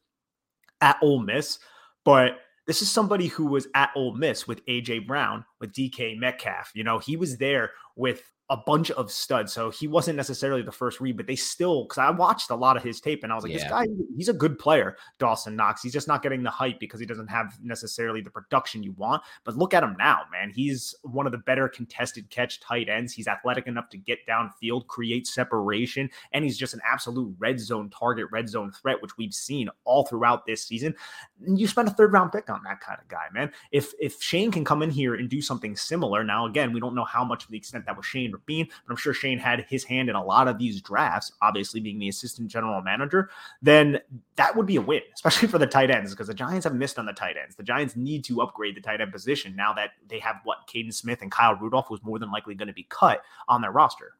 [0.81, 1.59] at Ole Miss,
[2.03, 6.71] but this is somebody who was at Ole Miss with AJ Brown, with DK Metcalf.
[6.75, 9.51] You know, he was there with a bunch of studs.
[9.51, 12.77] So he wasn't necessarily the first read, but they still because I watched a lot
[12.77, 13.59] of his tape and I was like, yeah.
[13.59, 15.83] this guy, he's a good player, Dawson Knox.
[15.83, 19.21] He's just not getting the hype because he doesn't have necessarily the production you want.
[19.43, 20.49] But look at him now, man.
[20.49, 23.11] He's one of the better contested catch tight ends.
[23.11, 27.89] He's athletic enough to get downfield, create separation, and he's just an absolute red zone
[27.89, 30.95] target, red zone threat, which we've seen all throughout this season.
[31.45, 33.51] You spend a third round pick on that kind of guy, man.
[33.73, 36.95] If if Schoen can come in here and do something similar, now again, we don't
[36.95, 38.05] know how much of the extent that was
[38.45, 41.79] Beane, but I'm sure Schoen had his hand in a lot of these drafts, obviously
[41.79, 43.29] being the assistant general manager,
[43.61, 43.99] then
[44.35, 46.99] that would be a win, especially for the tight ends, because the Giants have missed
[46.99, 47.55] on the tight ends.
[47.55, 50.93] The Giants need to upgrade the tight end position now that they have what Kaden
[50.93, 54.13] Smith and Kyle Rudolph was more than likely going to be cut on their roster.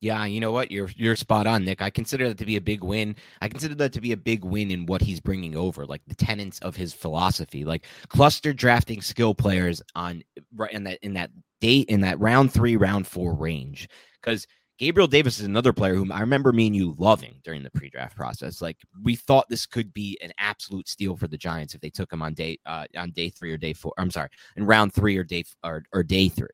[0.00, 0.70] Yeah, you know what?
[0.70, 1.82] You're you're spot on, Nick.
[1.82, 3.16] I consider that to be a big win.
[3.42, 6.14] I consider that to be a big win in what he's bringing over, like the
[6.14, 10.22] tenets of his philosophy, like cluster drafting skill players on
[10.54, 13.88] right in that in that date in that round three, round four range.
[14.20, 14.46] Because
[14.78, 18.16] Gabriel Davis is another player whom I remember me and you loving during the pre-draft
[18.16, 18.62] process.
[18.62, 22.12] Like we thought this could be an absolute steal for the Giants if they took
[22.12, 23.92] him on day uh, on day three or day four.
[23.98, 26.46] I'm sorry, in round three or day or, or day three.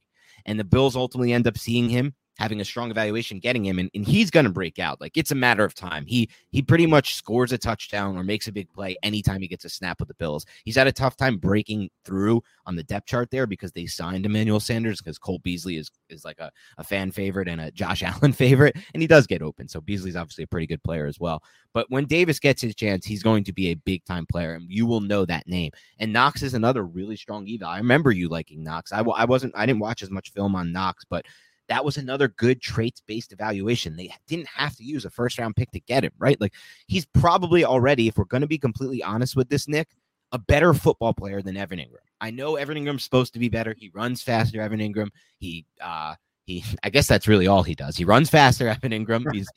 [0.47, 3.91] And the Bills ultimately end up seeing him having a strong evaluation, getting him, and,
[3.95, 5.01] and he's going to break out.
[5.01, 6.05] Like it's a matter of time.
[6.07, 9.65] He he pretty much scores a touchdown or makes a big play anytime he gets
[9.65, 10.45] a snap with the Bills.
[10.65, 14.27] He's had a tough time breaking through on the depth chart there because they signed
[14.27, 18.03] Emmanuel Sanders because Cole Beasley is is like a, a fan favorite and a Josh
[18.05, 19.69] Allen favorite, and he does get open.
[19.69, 21.43] So Beasley's obviously a pretty good player as well.
[21.73, 24.65] But when Davis gets his chance, he's going to be a big time player, and
[24.69, 25.73] you will know that name.
[25.99, 27.69] And Knox is another really strong eval.
[27.69, 28.93] I remember you liking Knox.
[28.93, 31.27] I, I wasn't I didn't watch as much film on Knox, but
[31.69, 33.97] that was another good traits based evaluation.
[33.97, 36.41] They didn't have to use a first round pick to get him, right?
[36.41, 36.55] Like
[36.87, 39.89] he's probably already, if we're going to be completely honest with this, Nick,
[40.33, 42.05] a better football player than Evan Engram.
[42.21, 43.75] I know Evan Engram's supposed to be better.
[43.79, 45.09] He runs faster, Evan Engram.
[45.39, 47.97] He, uh, he, I guess that's really all he does.
[47.97, 49.33] He runs faster, Evan Engram.
[49.33, 49.49] He's,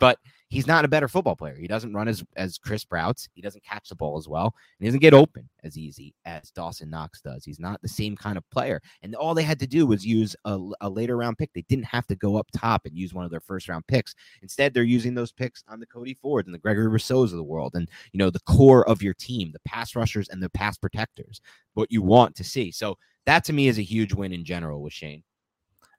[0.00, 0.18] but
[0.52, 1.56] he's not a better football player.
[1.56, 3.26] He doesn't run as as crisp routes.
[3.32, 6.50] He doesn't catch the ball as well, and he doesn't get open as easy as
[6.50, 7.44] Dawson Knox does.
[7.44, 8.80] He's not the same kind of player.
[9.02, 11.50] And all they had to do was use a, a later round pick.
[11.54, 14.14] They didn't have to go up top and use one of their first round picks.
[14.42, 17.42] Instead, they're using those picks on the Cody Fords and the Gregory Rousseaus of the
[17.42, 20.76] world, and you know the core of your team, the pass rushers and the pass
[20.76, 21.40] protectors,
[21.74, 22.70] what you want to see.
[22.70, 25.22] So that to me is a huge win in general with Schoen.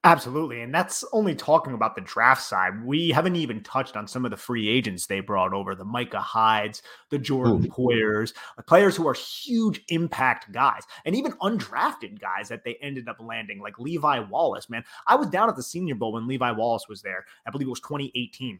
[0.05, 0.61] Absolutely.
[0.61, 2.83] And that's only talking about the draft side.
[2.83, 6.19] We haven't even touched on some of the free agents they brought over the Micah
[6.19, 7.69] Hydes, the Jordan Ooh.
[7.69, 8.33] Poyers,
[8.67, 13.61] players who are huge impact guys, and even undrafted guys that they ended up landing,
[13.61, 14.69] like Levi Wallace.
[14.69, 17.25] Man, I was down at the Senior Bowl when Levi Wallace was there.
[17.47, 18.59] I believe it was 2018.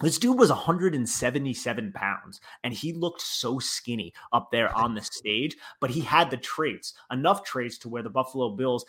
[0.00, 5.56] This dude was 177 pounds and he looked so skinny up there on the stage,
[5.80, 8.86] but he had the traits, enough traits to where the Buffalo Bills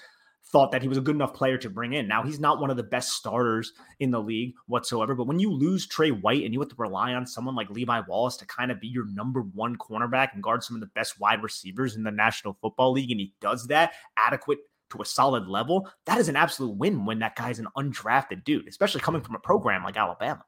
[0.51, 2.07] thought that he was a good enough player to bring in.
[2.07, 5.13] Now he's not one of the best starters in the league whatsoever.
[5.13, 8.01] But when you lose Tre White and you have to rely on someone like Levi
[8.07, 11.19] Wallace to kind of be your number one cornerback and guard some of the best
[11.19, 14.59] wide receivers in the National Football League, and he does that adequate
[14.91, 18.67] to a solid level, that is an absolute win when that guy's an undrafted dude,
[18.67, 20.43] especially coming from a program like Alabama.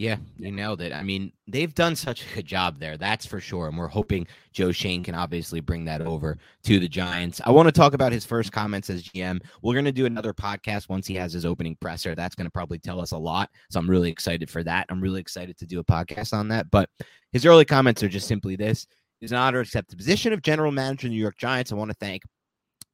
[0.00, 0.94] Yeah, you nailed it.
[0.94, 3.68] I mean, they've done such a good job there, that's for sure.
[3.68, 7.38] And we're hoping Joe Schoen can obviously bring that over to the Giants.
[7.44, 9.42] I want to talk about his first comments as GM.
[9.60, 12.14] We're going to do another podcast once he has his opening presser.
[12.14, 13.50] That's going to probably tell us a lot.
[13.68, 14.86] So I'm really excited for that.
[14.88, 16.70] I'm really excited to do a podcast on that.
[16.70, 16.88] But
[17.32, 18.86] his early comments are just simply this.
[19.20, 21.72] It's an honor to accept the position of general manager of the New York Giants.
[21.72, 22.22] I want to thank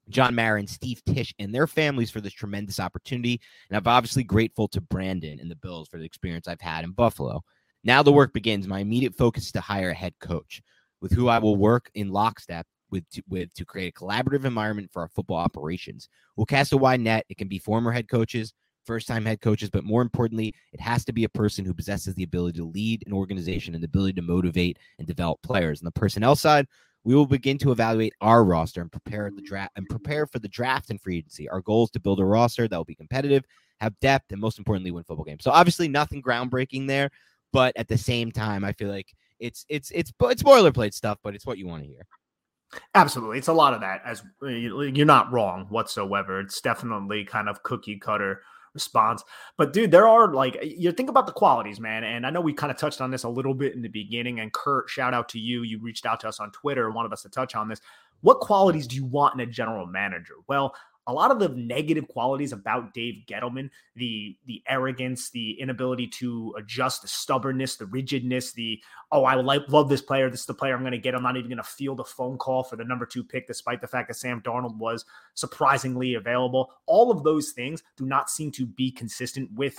[0.08, 3.40] John Mara, Steve Tisch, and their families for this tremendous opportunity.
[3.68, 6.92] And I'm obviously grateful to Brandon and the Bills for the experience I've had in
[6.92, 7.42] Buffalo.
[7.84, 8.66] Now the work begins.
[8.66, 10.62] My immediate focus is to hire a head coach
[11.00, 14.90] with who I will work in lockstep with to, with to create a collaborative environment
[14.92, 16.08] for our football operations.
[16.36, 17.26] We'll cast a wide net.
[17.28, 18.52] It can be former head coaches,
[18.84, 22.14] first time head coaches, but more importantly, it has to be a person who possesses
[22.14, 25.80] the ability to lead an organization and the ability to motivate and develop players.
[25.80, 26.66] On the personnel side,
[27.06, 30.48] we will begin to evaluate our roster and prepare the draft and prepare for the
[30.48, 31.48] draft and free agency.
[31.48, 33.44] Our goal is to build a roster that will be competitive,
[33.78, 35.44] have depth, and most importantly, win football games.
[35.44, 37.12] So obviously, nothing groundbreaking there,
[37.52, 41.36] but at the same time, I feel like it's it's it's it's boilerplate stuff, but
[41.36, 42.06] it's what you want to hear.
[42.96, 44.02] Absolutely, it's a lot of that.
[44.04, 46.40] As you're not wrong whatsoever.
[46.40, 48.42] It's definitely kind of cookie cutter
[48.76, 49.24] response.
[49.56, 52.04] But dude, there are like you think about the qualities, man.
[52.04, 54.38] And I know we kind of touched on this a little bit in the beginning.
[54.38, 55.62] And Kurt, shout out to you.
[55.62, 57.80] You reached out to us on Twitter, wanted us to touch on this.
[58.20, 60.34] What qualities do you want in a general manager?
[60.46, 60.74] Well,
[61.06, 66.54] a lot of the negative qualities about Dave Gettleman, the the arrogance, the inability to
[66.58, 70.28] adjust, the stubbornness, the rigidness, the oh, I like love this player.
[70.28, 71.14] This is the player I'm going to get.
[71.14, 73.80] I'm not even going to field a phone call for the number two pick, despite
[73.80, 76.72] the fact that Sam Darnold was surprisingly available.
[76.86, 79.78] All of those things do not seem to be consistent with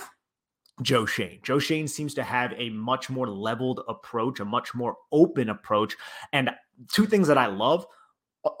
[0.82, 1.38] Joe Schoen.
[1.42, 5.96] Joe Schoen seems to have a much more leveled approach, a much more open approach.
[6.32, 6.50] And
[6.92, 7.86] two things that I love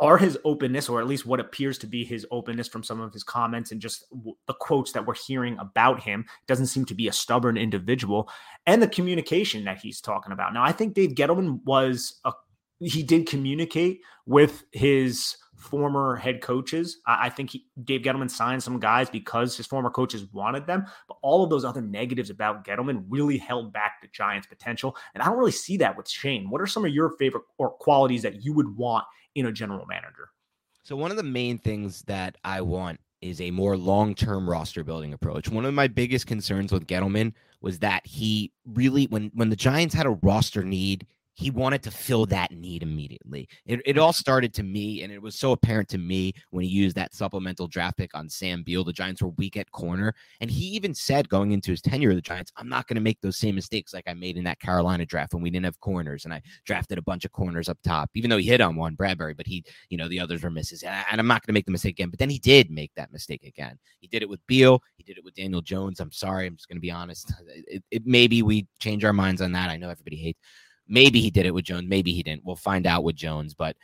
[0.00, 3.12] are his openness, or at least what appears to be his openness from some of
[3.12, 4.04] his comments and just
[4.46, 8.28] the quotes that we're hearing about him, doesn't seem to be a stubborn individual,
[8.66, 10.52] and the communication that he's talking about.
[10.52, 12.32] Now, I think Dave Gettleman was a
[12.80, 16.98] he did communicate with his former head coaches.
[17.06, 21.18] I, think he, Dave Gettleman signed some guys because his former coaches wanted them, but
[21.20, 24.96] all of those other negatives about Gettleman really held back the Giants' potential.
[25.14, 26.48] And I don't really see that with Schoen.
[26.48, 29.04] What are some of your favorite or qualities that you would want
[29.38, 30.30] in know general manager.
[30.82, 35.12] So one of the main things that I want is a more long-term roster building
[35.12, 35.48] approach.
[35.48, 39.94] One of my biggest concerns with Gettleman was that he really when when the Giants
[39.94, 41.06] had a roster need,
[41.38, 43.48] he wanted to fill that need immediately.
[43.64, 46.68] It, it all started to me, and it was so apparent to me when he
[46.68, 48.82] used that supplemental draft pick on Sam Beal.
[48.82, 50.12] The Giants were weak at corner.
[50.40, 53.00] And he even said going into his tenure of the Giants, I'm not going to
[53.00, 55.78] make those same mistakes like I made in that Carolina draft when we didn't have
[55.78, 56.24] corners.
[56.24, 58.96] And I drafted a bunch of corners up top, even though he hit on one,
[58.96, 60.82] Bradberry, but he, you know, the others were misses.
[60.82, 62.10] And I'm not going to make the mistake again.
[62.10, 63.78] But then he did make that mistake again.
[64.00, 64.82] He did it with Beal.
[64.96, 66.00] He did it with Daniel Jones.
[66.00, 66.48] I'm sorry.
[66.48, 67.32] I'm just going to be honest.
[67.70, 69.68] It, it, maybe we change our minds on that.
[69.68, 70.38] I know everybody hates
[70.88, 71.88] Maybe he did it with Jones.
[71.88, 72.44] Maybe he didn't.
[72.44, 73.54] We'll find out with Jones.
[73.54, 73.76] But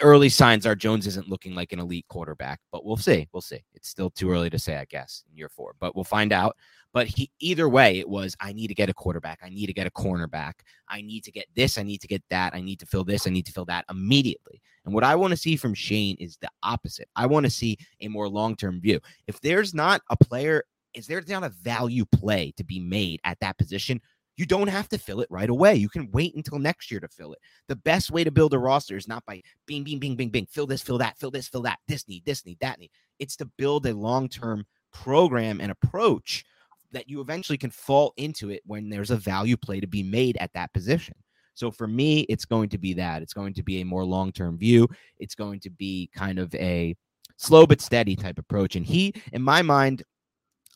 [0.00, 2.60] early signs are Jones isn't looking like an elite quarterback.
[2.72, 3.28] But we'll see.
[3.32, 3.62] We'll see.
[3.74, 5.74] It's still too early to say, I guess, in year four.
[5.78, 6.56] But we'll find out.
[6.92, 9.40] But he either way, it was I need to get a quarterback.
[9.42, 10.52] I need to get a cornerback.
[10.88, 11.76] I need to get this.
[11.76, 12.54] I need to get that.
[12.54, 13.26] I need to fill this.
[13.26, 14.62] I need to fill that immediately.
[14.84, 17.08] And what I want to see from Schoen is the opposite.
[17.16, 19.00] I want to see a more long term view.
[19.26, 20.62] If there's not a player,
[20.94, 24.00] is there not a value play to be made at that position?
[24.36, 25.76] You don't have to fill it right away.
[25.76, 27.38] You can wait until next year to fill it.
[27.68, 30.46] The best way to build a roster is not by bing, bing, bing, bing, bing,
[30.50, 32.90] fill this, fill that, fill this, fill that, this need, this need, that need.
[33.18, 36.44] It's to build a long term program and approach
[36.92, 40.36] that you eventually can fall into it when there's a value play to be made
[40.38, 41.14] at that position.
[41.54, 43.22] So for me, it's going to be that.
[43.22, 44.88] It's going to be a more long term view.
[45.18, 46.96] It's going to be kind of a
[47.36, 48.76] slow but steady type approach.
[48.76, 50.02] And he, in my mind,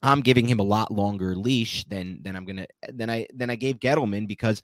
[0.02, 3.56] I'm giving him a lot longer leash than than I'm gonna than I than I
[3.56, 4.62] gave Gettleman because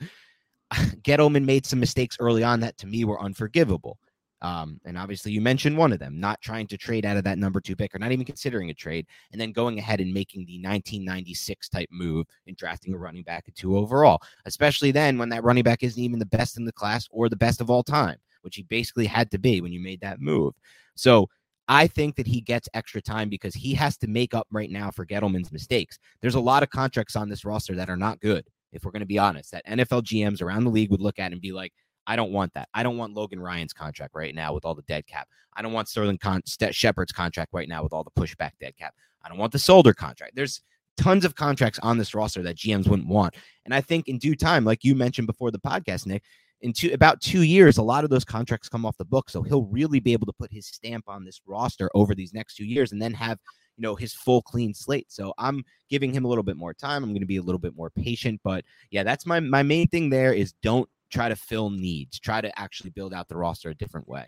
[1.02, 3.98] Gettleman made some mistakes early on that to me were unforgivable.
[4.42, 7.38] Um, and obviously, you mentioned one of them, not trying to trade out of that
[7.38, 10.44] number two pick or not even considering a trade, and then going ahead and making
[10.44, 15.30] the 1996 type move and drafting a running back at two overall, especially then when
[15.30, 17.82] that running back isn't even the best in the class or the best of all
[17.82, 20.52] time, which he basically had to be when you made that move.
[20.94, 21.26] So
[21.68, 24.90] I think that he gets extra time because he has to make up right now
[24.90, 25.98] for Gettleman's mistakes.
[26.20, 29.00] There's a lot of contracts on this roster that are not good, if we're going
[29.00, 31.72] to be honest, that NFL GMs around the league would look at and be like,
[32.06, 32.68] I don't want that.
[32.74, 35.26] I don't want Logan Ryan's contract right now with all the dead cap.
[35.56, 38.76] I don't want Sterling Con- St- Shepard's contract right now with all the pushback dead
[38.76, 38.94] cap.
[39.22, 40.36] I don't want the Solder contract.
[40.36, 40.60] There's
[40.96, 43.34] tons of contracts on this roster that GMs wouldn't want.
[43.64, 46.22] And I think in due time, like you mentioned before the podcast, Nick,
[46.64, 49.28] in two, about two years, a lot of those contracts come off the book.
[49.28, 52.56] So he'll really be able to put his stamp on this roster over these next
[52.56, 53.38] two years and then have,
[53.76, 55.12] you know, his full clean slate.
[55.12, 57.04] So I'm giving him a little bit more time.
[57.04, 58.40] I'm going to be a little bit more patient.
[58.42, 62.18] But yeah, that's my my main thing there is don't try to fill needs.
[62.18, 64.24] Try to actually build out the roster a different way.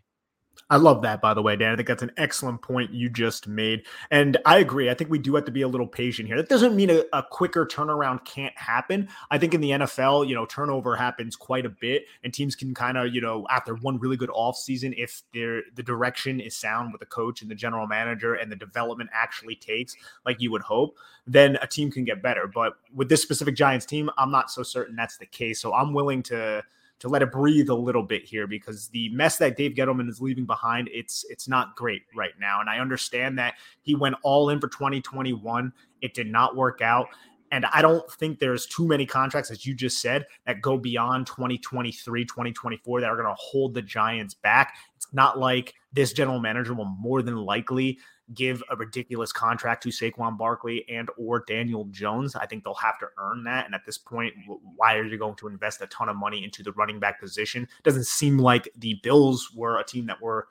[0.69, 1.73] I love that, by the way, Dan.
[1.73, 3.87] I think that's an excellent point you just made.
[4.11, 4.91] And I agree.
[4.91, 6.37] I think we do have to be a little patient here.
[6.37, 9.09] That doesn't mean a, a, quicker turnaround can't happen.
[9.31, 12.75] I think in the NFL, you know, turnover happens quite a bit, and teams can
[12.75, 16.99] kind of, you know, after one really good offseason, if the direction is sound with
[16.99, 19.95] the coach and the general manager and the development actually takes
[20.25, 20.97] like you would hope,
[21.29, 22.51] then a team can get better.
[22.53, 25.61] But with this specific Giants team, I'm not so certain that's the case.
[25.61, 26.65] So I'm willing to
[26.99, 30.21] to let it breathe a little bit here because the mess that Dave Gettleman is
[30.21, 32.61] leaving behind, it's it's not great right now.
[32.61, 35.73] And I understand that he went all in for 2021.
[36.01, 37.09] It did not work out.
[37.53, 41.27] And I don't think there's too many contracts, as you just said, that go beyond
[41.27, 44.77] 2023, 2024 that are going to hold the Giants back.
[44.97, 47.99] It's not like this general manager will more than likely
[48.35, 52.35] give a ridiculous contract to Saquon Barkley and or Daniel Jones.
[52.35, 53.67] I think they'll have to earn that.
[53.67, 54.35] And at this point,
[54.77, 57.69] why are you going to invest a ton of money into the running back position?
[57.85, 60.49] Doesn't seem like the Bills were a team that were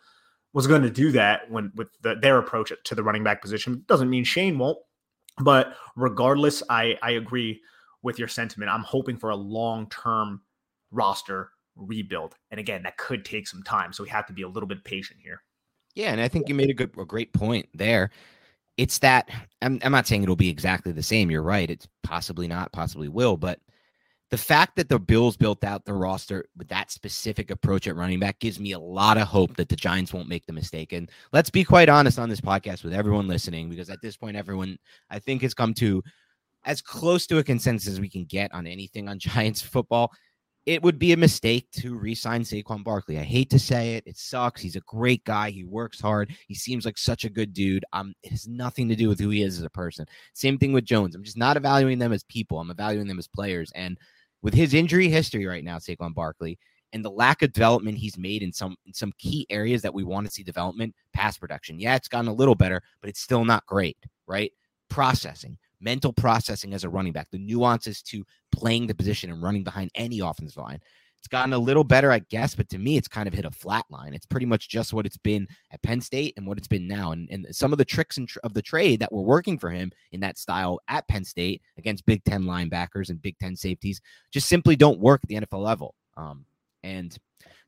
[0.54, 3.84] was going to do that when with the, their approach to the running back position.
[3.88, 4.80] Doesn't mean Schoen won't.
[5.42, 7.62] But regardless, I I agree
[8.02, 8.72] with your sentiment.
[8.72, 10.42] I'm hoping for a long term
[10.92, 13.92] roster rebuild, and again, that could take some time.
[13.92, 15.42] So we have to be a little bit patient here.
[15.96, 18.12] Yeah, and I think you made a good, a great point there.
[18.78, 19.30] It's that
[19.62, 21.32] I'm, I'm not saying it'll be exactly the same.
[21.32, 21.70] You're right.
[21.70, 23.60] It's possibly not, possibly will, but
[24.32, 28.20] the fact that the Bills built out the roster with that specific approach at running
[28.20, 30.94] back gives me a lot of hope that the Giants won't make the mistake.
[30.94, 34.36] And let's be quite honest on this podcast with everyone listening, because at this point,
[34.36, 34.78] everyone
[35.10, 36.04] I think has come to
[36.66, 40.12] as close to a consensus as we can get on anything on Giants football
[40.66, 43.20] it would be a mistake to re-sign Saquon Barkley.
[43.20, 44.04] I hate to say it.
[44.08, 44.62] It sucks.
[44.62, 45.52] He's a great guy.
[45.52, 46.36] He works hard.
[46.48, 47.86] He seems like such a good dude.
[47.94, 50.08] Um, it has nothing to do with who he is as a person.
[50.34, 51.14] Same thing with Jones.
[51.14, 52.60] I'm just not evaluating them as people.
[52.60, 53.72] I'm evaluating them as players.
[53.76, 53.98] And
[54.42, 56.58] with his injury history right now, Saquon Barkley,
[56.94, 60.04] and the lack of development he's made in some in some key areas that we
[60.04, 61.80] want to see development, pass production.
[61.80, 63.98] Yeah, it's gotten a little better, but it's still not great,
[64.28, 64.52] right?
[64.88, 68.26] Processing, mental processing as a running back, the nuances to
[68.56, 70.80] playing the position and running behind any offensive line.
[71.20, 73.52] It's gotten a little better, I guess, but to me, it's kind of hit a
[73.52, 74.14] flat line.
[74.14, 77.14] It's pretty much just what it's been at Penn State and what it's been now.
[77.14, 79.92] And, and some of the tricks tr- of the trade that were working for him
[80.12, 84.02] in that style at Penn State against Big Ten linebackers and Big Ten safeties
[84.32, 85.96] just simply don't work at the NFL level.
[86.16, 86.46] Um,
[86.84, 87.18] and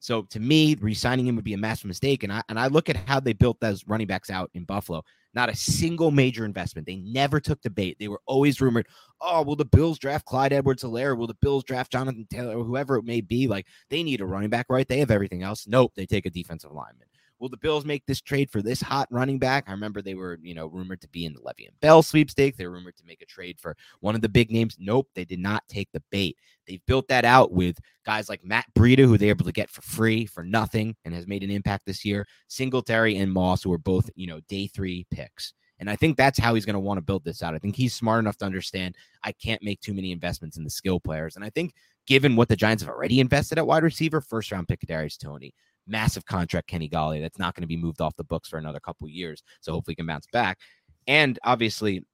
[0.08, 2.24] so to me, re-signing him would be a massive mistake.
[2.24, 5.04] And I and I look at how they built those running backs out in Buffalo.
[5.34, 6.88] Not a single major investment.
[6.88, 7.98] They never took the bait.
[8.00, 8.88] They were always rumored,
[9.20, 11.18] oh, will the Bills draft Clyde Edwards Helaire?
[11.18, 13.50] Will the Bills draft Jonathan Taylor or whoever it may be?
[13.50, 14.88] Like they need a running back, right?
[14.88, 15.68] They have everything else.
[15.68, 17.08] Nope, they take a defensive lineman.
[17.40, 19.66] Will the Bills make this trade for this hot running back?
[19.68, 22.58] I remember they were, you know, rumored to be in the Le'Veon Bell sweepstakes.
[22.58, 24.76] They were rumored to make a trade for one of the big names.
[24.80, 26.38] Nope, they did not take the bait.
[26.68, 29.82] They've built that out with guys like Matt Breida, who they're able to get for
[29.82, 32.28] free, for nothing, and has made an impact this year.
[32.48, 35.54] Singletary and Moss, who are both, you know, day three picks.
[35.80, 37.54] And I think that's how he's going to want to build this out.
[37.54, 40.70] I think he's smart enough to understand I can't make too many investments in the
[40.70, 41.36] skill players.
[41.36, 41.74] And I think
[42.08, 45.54] given what the Giants have already invested at wide receiver, first round pick Darius Toney,
[45.88, 48.80] massive contract Kenny Golladay that's not going to be moved off the books for another
[48.80, 49.44] couple years.
[49.62, 50.60] So hopefully he can bounce back.
[51.08, 52.06] And obviously,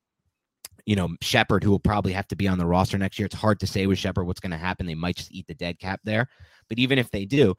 [0.86, 3.26] you know, Shepard, who will probably have to be on the roster next year.
[3.26, 4.86] It's hard to say with Shepard what's going to happen.
[4.86, 6.28] They might just eat the dead cap there.
[6.69, 7.55] But even if they do,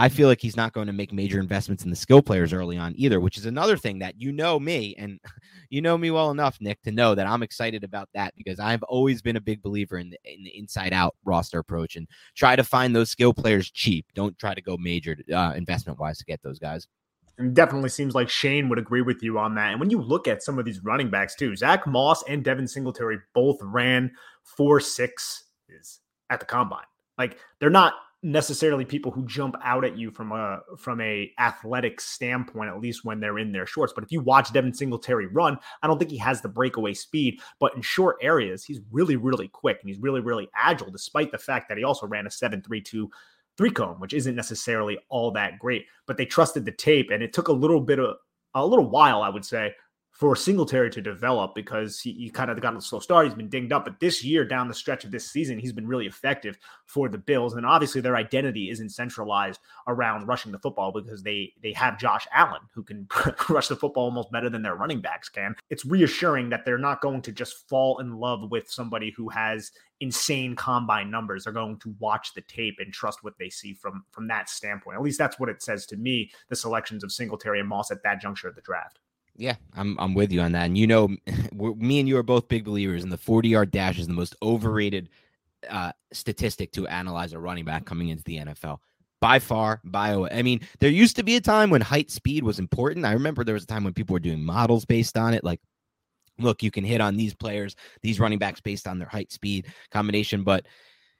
[0.00, 2.78] I feel like he's not going to make major investments in the skill players early
[2.78, 5.18] on either, which is another thing that you know me and
[5.70, 8.84] you know me well enough, Nick, to know that I'm excited about that because I've
[8.84, 12.54] always been a big believer in the, in the inside out roster approach and try
[12.54, 14.06] to find those skill players cheap.
[14.14, 16.86] Don't try to go major uh, investment wise to get those guys.
[17.38, 19.72] And definitely seems like Schoen would agree with you on that.
[19.72, 22.68] And when you look at some of these running backs too, Zach Moss and Devin
[22.68, 24.12] Singletary both ran
[24.44, 25.44] four six
[26.30, 26.84] at the combine.
[27.16, 32.00] Like they're not necessarily people who jump out at you from a from a athletic
[32.00, 33.92] standpoint at least when they're in their shorts.
[33.94, 37.40] But if you watch Devin Singletary run I don't think he has the breakaway speed
[37.60, 41.38] but in short areas he's really really quick and he's really really agile despite the
[41.38, 43.08] fact that he also ran a 732
[43.56, 45.86] three cone which isn't necessarily all that great.
[46.06, 48.16] But they trusted the tape and it took a little bit of
[48.54, 49.74] a little while I would say
[50.18, 53.26] for Singletary to develop because he, he kind of got a slow start.
[53.26, 55.86] He's been dinged up, but this year down the stretch of this season, he's been
[55.86, 57.54] really effective for the Bills.
[57.54, 62.26] And obviously, their identity isn't centralized around rushing the football because they they have Josh
[62.34, 63.06] Allen who can
[63.48, 65.54] rush the football almost better than their running backs can.
[65.70, 69.70] It's reassuring that they're not going to just fall in love with somebody who has
[70.00, 71.44] insane combine numbers.
[71.44, 74.96] They're going to watch the tape and trust what they see from from that standpoint.
[74.96, 76.32] At least that's what it says to me.
[76.48, 78.98] The selections of Singletary and Moss at that juncture of the draft.
[79.38, 80.66] Yeah, I'm I'm with you on that.
[80.66, 81.08] And you know,
[81.54, 84.34] me and you are both big believers in the 40 yard dash is the most
[84.42, 85.08] overrated
[85.70, 88.78] uh, statistic to analyze a running back coming into the NFL.
[89.20, 92.58] By far, by I mean, there used to be a time when height speed was
[92.58, 93.06] important.
[93.06, 95.60] I remember there was a time when people were doing models based on it, like
[96.40, 99.66] look, you can hit on these players, these running backs based on their height speed
[99.90, 100.42] combination.
[100.42, 100.66] But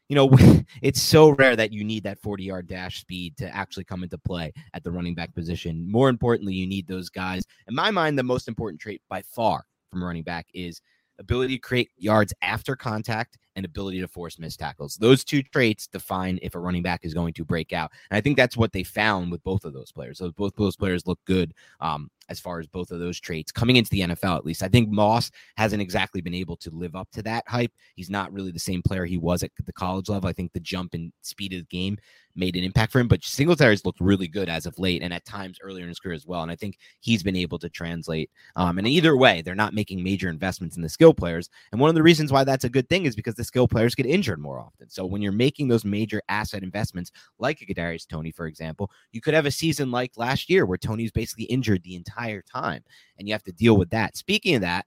[0.09, 0.31] you know,
[0.83, 4.19] it's so rare that you need that 40 yard dash speed to actually come into
[4.19, 5.91] play at the running back position.
[5.91, 7.45] More importantly, you need those guys.
[7.69, 10.81] In my mind, the most important trait by far from running back is
[11.19, 14.97] ability to create yards after contact and ability to force missed tackles.
[14.97, 17.91] Those two traits define if a running back is going to break out.
[18.11, 20.19] And I think that's what they found with both of those players.
[20.19, 23.77] So both those players look good um, as far as both of those traits coming
[23.77, 24.63] into the NFL, at least.
[24.63, 27.73] I think Moss hasn't exactly been able to live up to that hype.
[27.97, 30.29] He's not really the same player he was at the college level.
[30.29, 31.99] I think the jump in speed of the game
[32.39, 35.25] made an impact for him, but Singletary's looked really good as of late and at
[35.25, 36.43] times earlier in his career as well.
[36.43, 38.31] And I think he's been able to translate.
[38.57, 41.51] Um, and either way, they're not making major investments in the skill players.
[41.73, 43.95] And one of the reasons why that's a good thing is because the skill players
[43.95, 44.89] get injured more often.
[44.89, 49.21] So when you're making those major asset investments, like a Kadarius Toney, for example, you
[49.21, 52.18] could have a season like last year where Toney's basically injured the entire
[52.53, 52.83] time,
[53.19, 54.17] and you have to deal with that.
[54.17, 54.85] Speaking of that,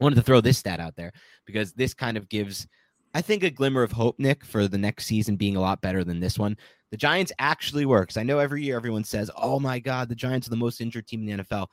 [0.00, 1.12] I wanted to throw this stat out there
[1.46, 2.66] because this kind of gives,
[3.14, 6.04] I think, a glimmer of hope, Nick, for the next season being a lot better
[6.04, 6.56] than this one.
[6.90, 8.16] The Giants actually works.
[8.16, 11.06] I know every year everyone says, "Oh my God, the Giants are the most injured
[11.06, 11.68] team in the NFL."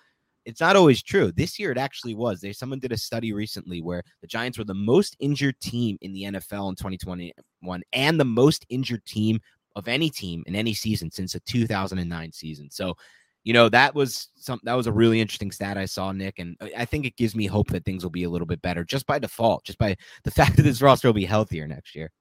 [0.46, 1.32] it's not always true.
[1.32, 2.42] This year, it actually was.
[2.42, 6.14] They someone did a study recently where the Giants were the most injured team in
[6.14, 9.40] the NFL in 2021 and the most injured team
[9.76, 12.70] of any team in any season since the 2009 season.
[12.70, 12.96] So,
[13.44, 16.58] you know, that was some that was a really interesting stat I saw, Nick, and
[16.78, 19.06] I think it gives me hope that things will be a little bit better just
[19.06, 22.12] by default, just by the fact that this roster will be healthier next year.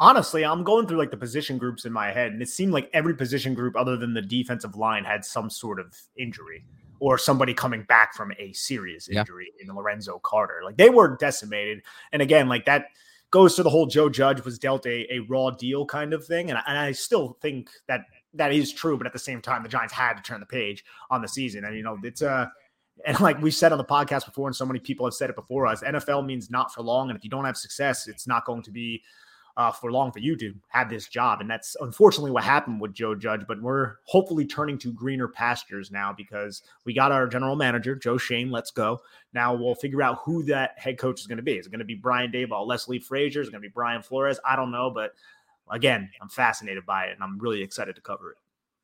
[0.00, 2.90] Honestly, I'm going through like the position groups in my head, and it seemed like
[2.92, 6.64] every position group other than the defensive line had some sort of injury
[7.00, 9.68] or somebody coming back from a serious injury yeah.
[9.68, 10.62] in Lorenzo Carter.
[10.64, 11.82] Like they were decimated.
[12.12, 12.86] And again, like that
[13.30, 16.50] goes to the whole Joe Judge was dealt a, a raw deal kind of thing.
[16.50, 18.02] And, and I still think that
[18.34, 18.96] that is true.
[18.98, 21.64] But at the same time, the Giants had to turn the page on the season.
[21.64, 22.46] And, you know, it's a, uh,
[23.06, 25.36] and like we said on the podcast before, and so many people have said it
[25.36, 27.10] before us, NFL means not for long.
[27.10, 29.02] And if you don't have success, it's not going to be
[29.58, 31.40] uh, for long for you to have this job.
[31.40, 33.42] And that's unfortunately what happened with Joe Judge.
[33.46, 38.18] But we're hopefully turning to greener pastures now because we got our general manager, Joe
[38.18, 38.52] Schoen.
[38.52, 39.00] Let's go.
[39.34, 41.56] Now we'll figure out who that head coach is going to be.
[41.56, 43.40] Is it going to be Brian Daboll, Leslie Frazier?
[43.40, 44.38] Is it going to be Brian Flores?
[44.48, 44.90] I don't know.
[44.90, 45.10] But
[45.70, 48.36] again, I'm fascinated by it and I'm really excited to cover it.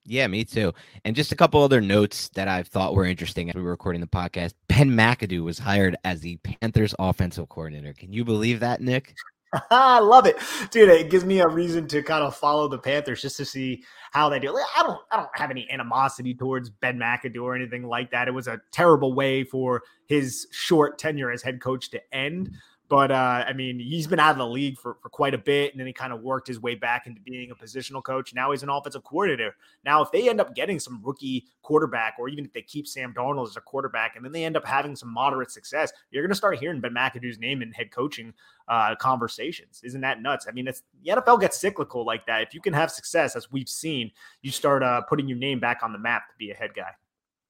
[0.07, 0.73] Yeah, me too.
[1.05, 4.03] And just a couple other notes that I thought were interesting as we were recording
[4.03, 4.53] the podcast.
[4.69, 7.95] Ben McAdoo was hired as the Panthers offensive coordinator.
[7.95, 9.15] Can you believe that, Nick?
[9.71, 10.37] I love it,
[10.71, 10.91] dude.
[10.91, 14.29] It gives me a reason to kind of follow the Panthers just to see how
[14.29, 14.55] they do.
[14.55, 18.29] I don't, I don't have any animosity towards Ben McAdoo or anything like that.
[18.29, 22.55] It was a terrible way for his short tenure as head coach to end.
[22.89, 25.73] But uh, I mean, he's been out of the league for, for quite a bit,
[25.73, 28.35] and then he kind of worked his way back into being a positional coach.
[28.35, 29.57] Now he's an offensive coordinator.
[29.87, 33.15] Now, if they end up getting some rookie quarterback, or even if they keep Sam
[33.15, 36.31] Darnold as a quarterback, and then they end up having some moderate success, you're going
[36.31, 38.35] to start hearing Ben McAdoo's name in head coaching
[38.69, 39.81] uh, conversations.
[39.83, 40.47] Isn't that nuts?
[40.47, 42.43] I mean, it's the NFL gets cyclical like that.
[42.43, 44.11] If you can have success, as we've seen,
[44.43, 46.91] you start uh, putting your name back on the map to be a head guy.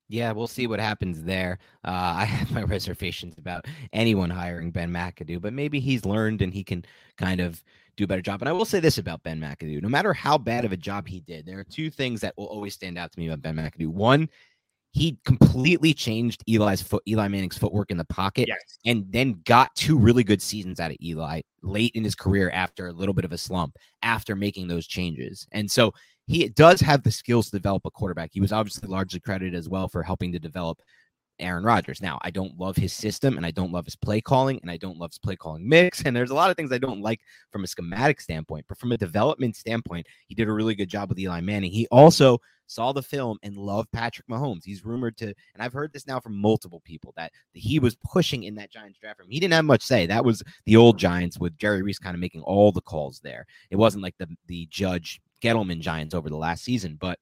[0.09, 1.59] Yeah, we'll see what happens there.
[1.85, 6.53] Uh, I have my reservations about anyone hiring Ben McAdoo, but maybe he's learned and
[6.53, 6.85] he can
[7.17, 7.63] kind of
[7.97, 8.43] do a better job.
[8.43, 11.07] And I will say this about Ben McAdoo: no matter how bad of a job
[11.07, 13.57] he did, there are two things that will always stand out to me about Ben
[13.57, 13.89] McAdoo.
[13.89, 14.29] One,
[14.95, 18.79] he completely changed Eli's foot, Eli Manning's footwork in the pocket, yes.
[18.85, 22.87] and then got two really good seasons out of Eli late in his career after
[22.87, 25.49] a little bit of a slump after making those changes.
[25.51, 25.93] And so
[26.27, 28.31] he does have the skills to develop a quarterback.
[28.33, 30.81] He was obviously largely credited as well for helping to develop
[31.39, 32.01] Aaron Rodgers.
[32.01, 34.77] Now, I don't love his system and I don't love his play calling and I
[34.77, 36.03] don't love his play calling mix.
[36.03, 37.21] And there's a lot of things I don't like
[37.51, 41.09] from a schematic standpoint, but from a development standpoint, he did a really good job
[41.09, 41.73] with Eli Manning.
[41.73, 44.65] He also saw the film and loved Patrick Mahomes.
[44.65, 48.45] He's rumored to, and I've heard this now from multiple people that he was pushing
[48.45, 49.29] in that Giants draft room.
[49.31, 50.07] He didn't have much say.
[50.07, 53.45] That was the old Giants with Jerry Reese kind of making all the calls there.
[53.71, 56.97] It wasn't like the the judge Gettleman Giants over the last season.
[57.01, 57.19] But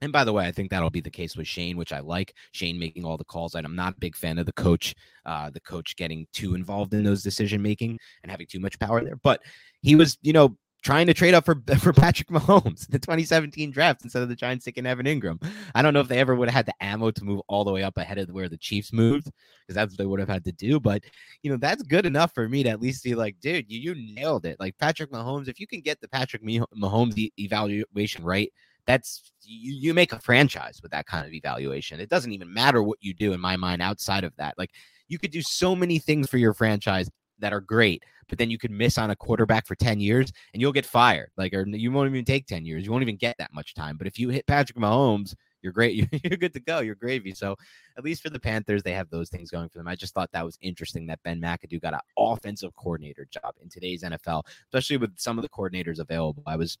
[0.00, 2.34] And by the way, I think that'll be the case with Schoen, which I like.
[2.52, 3.54] Schoen making all the calls.
[3.54, 4.94] I'm not a big fan of the coach,
[5.24, 9.02] uh, the coach getting too involved in those decision making and having too much power
[9.02, 9.16] there.
[9.16, 9.40] But
[9.82, 14.04] he was, you know, trying to trade up for for Patrick Mahomes the 2017 draft
[14.04, 15.42] instead of the Giants taking Evan Engram.
[15.74, 17.72] I don't know if they ever would have had the ammo to move all the
[17.72, 19.30] way up ahead of where the Chiefs moved
[19.62, 20.78] because that's what they would have had to do.
[20.78, 21.02] But
[21.42, 24.14] you know that's good enough for me to at least be like, dude, you you
[24.14, 24.60] nailed it.
[24.60, 28.52] Like Patrick Mahomes, if you can get the Patrick Mahomes evaluation right
[28.86, 32.00] that's you, you make a franchise with that kind of evaluation.
[32.00, 34.54] It doesn't even matter what you do in my mind outside of that.
[34.58, 34.70] Like
[35.08, 38.58] you could do so many things for your franchise that are great, but then you
[38.58, 41.30] could miss on a quarterback for 10 years and you'll get fired.
[41.36, 42.84] Like, or you won't even take 10 years.
[42.84, 43.96] You won't even get that much time.
[43.96, 45.94] But if you hit Patrick Mahomes, you're great.
[46.24, 46.80] You're good to go.
[46.80, 47.32] You're gravy.
[47.32, 47.56] So
[47.96, 49.88] at least for the Panthers, they have those things going for them.
[49.88, 53.70] I just thought that was interesting that Ben McAdoo got an offensive coordinator job in
[53.70, 56.42] today's NFL, especially with some of the coordinators available.
[56.46, 56.76] I was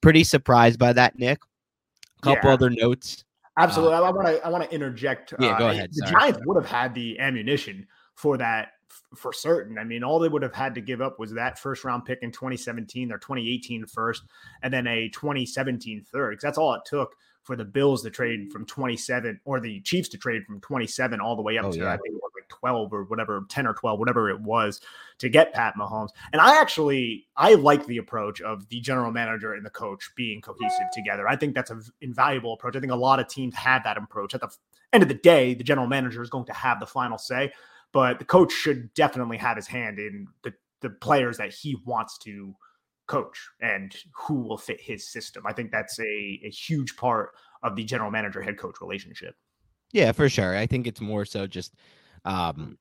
[0.00, 1.38] pretty surprised by that, Nick.
[2.18, 2.54] A couple yeah.
[2.54, 3.24] other notes.
[3.56, 3.94] Absolutely.
[3.94, 5.32] Uh, I want to I want to interject.
[5.38, 5.90] Yeah, go uh, ahead.
[5.92, 6.12] The Sorry.
[6.12, 7.86] Giants would have had the ammunition
[8.16, 8.72] for that
[9.14, 9.78] for certain.
[9.78, 12.20] I mean, all they would have had to give up was that first round pick
[12.22, 14.24] in 2017, their 2018 first,
[14.62, 16.30] and then a 2017 third.
[16.30, 17.14] Because that's all it took
[17.44, 21.36] for the Bills to trade from 27 or the Chiefs to trade from 27 all
[21.36, 21.92] the way up oh, to yeah.
[21.92, 22.14] I think
[22.44, 24.80] like 12 or whatever, 10 or 12, whatever it was
[25.18, 26.08] to get Pat Mahomes.
[26.32, 30.40] And I actually I like the approach of the general manager and the coach being
[30.40, 31.28] cohesive together.
[31.28, 32.76] I think that's an invaluable approach.
[32.76, 34.34] I think a lot of teams have that approach.
[34.34, 34.48] At the
[34.92, 37.52] end of the day, the general manager is going to have the final say,
[37.94, 42.18] but the coach should definitely have his hand in the the players that he wants
[42.18, 42.54] to
[43.06, 45.44] coach and who will fit his system.
[45.46, 47.30] I think that's a, a huge part
[47.62, 49.34] of the general manager head coach relationship.
[49.92, 50.54] Yeah, for sure.
[50.54, 51.74] I think it's more so just
[52.26, 52.76] um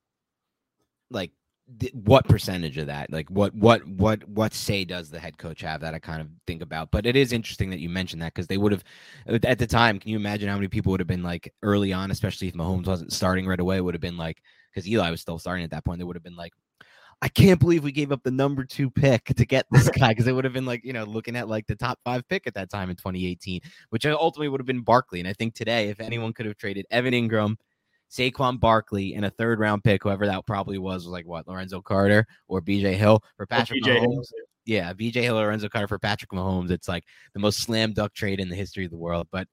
[1.10, 1.32] like
[1.80, 5.62] th- what percentage of that like what what what what say does the head coach
[5.62, 8.34] have that i kind of think about but it is interesting that you mentioned that
[8.34, 8.84] because they would have
[9.28, 12.10] at the time can you imagine how many people would have been like early on
[12.10, 14.42] especially if mahomes wasn't starting right away would have been like
[14.74, 16.54] because eli was still starting at that point they would have been like
[17.24, 20.28] I can't believe we gave up the number two pick to get this guy because
[20.28, 22.54] it would have been like, you know, looking at like the top five pick at
[22.56, 23.62] that time in 2018,
[23.92, 25.22] which uh, ultimately would have been Barkley.
[25.22, 27.56] And I think today, if anyone could have traded Evan Engram,
[28.12, 31.82] Saquon Barkley, and a third round pick, whoever that probably was, was like what, Lorenzo
[31.82, 34.02] Carter or BJ Hill for Patrick Mahomes.
[34.02, 34.24] Hill.
[34.66, 36.72] Yeah, BJ Hill, Lorenzo Carter for Patrick Mahomes.
[36.72, 39.30] It's like the most slam dunk trade in the history of the world.
[39.32, 39.48] But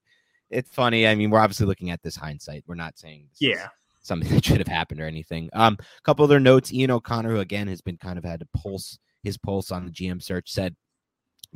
[0.50, 1.06] it's funny.
[1.06, 2.64] I mean, we're obviously looking at this hindsight.
[2.66, 3.68] We're not saying yeah
[4.00, 5.50] something that should have happened or anything.
[5.52, 6.72] Um, a couple other notes.
[6.72, 9.92] Ian O'Connor, who again has been kind of had to pulse his pulse on the
[9.92, 10.74] GM search, said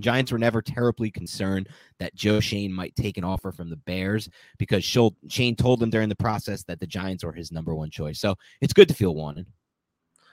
[0.01, 1.69] Giants were never terribly concerned
[1.99, 4.29] that Joe Schoen might take an offer from the Bears
[4.59, 8.19] because Schoen told them during the process that the Giants were his number one choice.
[8.21, 9.47] So it's good to feel wanted.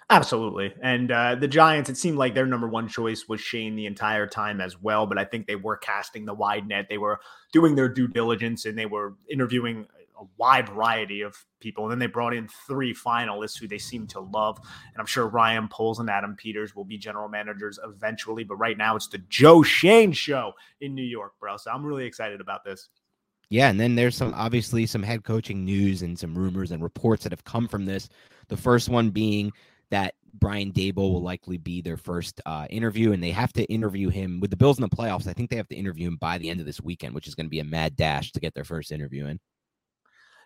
[0.09, 0.73] Absolutely.
[0.81, 4.27] And uh, the Giants, it seemed like their number one choice was Schoen the entire
[4.27, 5.05] time as well.
[5.05, 6.87] But I think they were casting the wide net.
[6.89, 7.21] They were
[7.53, 9.85] doing their due diligence and they were interviewing
[10.21, 11.83] a wide variety of people.
[11.83, 14.57] And then they brought in three finalists who they seem to love.
[14.59, 18.43] And I'm sure Ryan Poles and Adam Peters will be general managers eventually.
[18.43, 21.57] But right now, it's the Joe Schoen show in New York, bro.
[21.57, 22.89] So I'm really excited about this.
[23.49, 27.23] Yeah, and then there's some obviously some head coaching news and some rumors and reports
[27.23, 28.07] that have come from this.
[28.47, 29.51] The first one being
[29.89, 34.07] that Brian Daboll will likely be their first uh, interview, and they have to interview
[34.07, 35.27] him with the Bills in the playoffs.
[35.27, 37.35] I think they have to interview him by the end of this weekend, which is
[37.35, 39.39] going to be a mad dash to get their first interview in.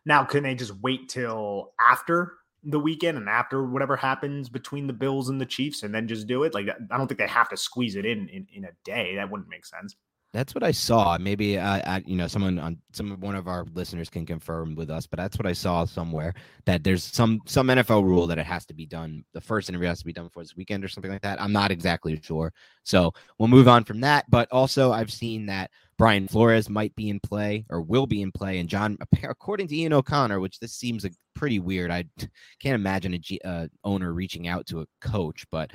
[0.06, 2.34] Now, can they just wait till after
[2.64, 6.28] the weekend and after whatever happens between the Bills and the Chiefs and then just
[6.28, 6.54] do it?
[6.54, 9.16] Like, I don't think they have to squeeze it in in, in a day.
[9.16, 9.96] That wouldn't make sense.
[10.36, 11.18] That's what I saw.
[11.18, 14.90] Maybe uh, I, you know, someone on some one of our listeners can confirm with
[14.90, 16.34] us, but that's what I saw somewhere
[16.66, 19.24] that there's some some NFL rule that it has to be done.
[19.34, 21.42] The first interview has to be done before this weekend or something like that.
[21.42, 22.52] I'm not exactly sure.
[22.84, 24.30] So we'll move on from that.
[24.30, 28.32] But also, I've seen that Brian Flores might be in play or will be in
[28.32, 28.60] play.
[28.60, 32.06] And John, according to Ian O'Connor, which this seems pretty weird, I
[32.60, 35.46] can't imagine a G, uh, owner reaching out to a coach.
[35.52, 35.72] But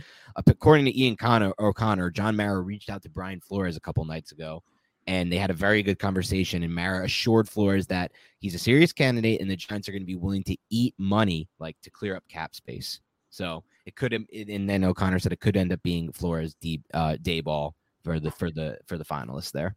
[0.46, 4.32] according to Ian Connor, O'Connor, John Mara reached out to Brian Flores a couple nights
[4.32, 4.62] ago,
[5.06, 6.62] and they had a very good conversation.
[6.62, 10.06] And Mara assured Flores that he's a serious candidate, and the Giants are going to
[10.06, 13.00] be willing to eat money like to clear up cap space.
[13.30, 16.56] So it could, and then O'Connor said it could end up being Flores'
[16.92, 17.72] uh, Daboll
[18.04, 19.76] for the for the for the finalists there.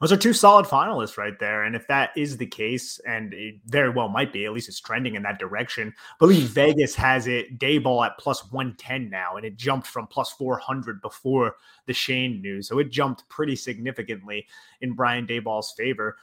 [0.00, 1.62] Those are two solid finalists right there.
[1.62, 4.80] And if that is the case, and it very well might be, at least it's
[4.80, 5.92] trending in that direction.
[5.96, 6.54] I believe hmm.
[6.54, 11.56] Vegas has it Daboll at plus 110 now, and it jumped from plus 400 before
[11.86, 12.68] the Schoen news.
[12.68, 14.46] So it jumped pretty significantly
[14.80, 16.16] in Brian Daboll's favor.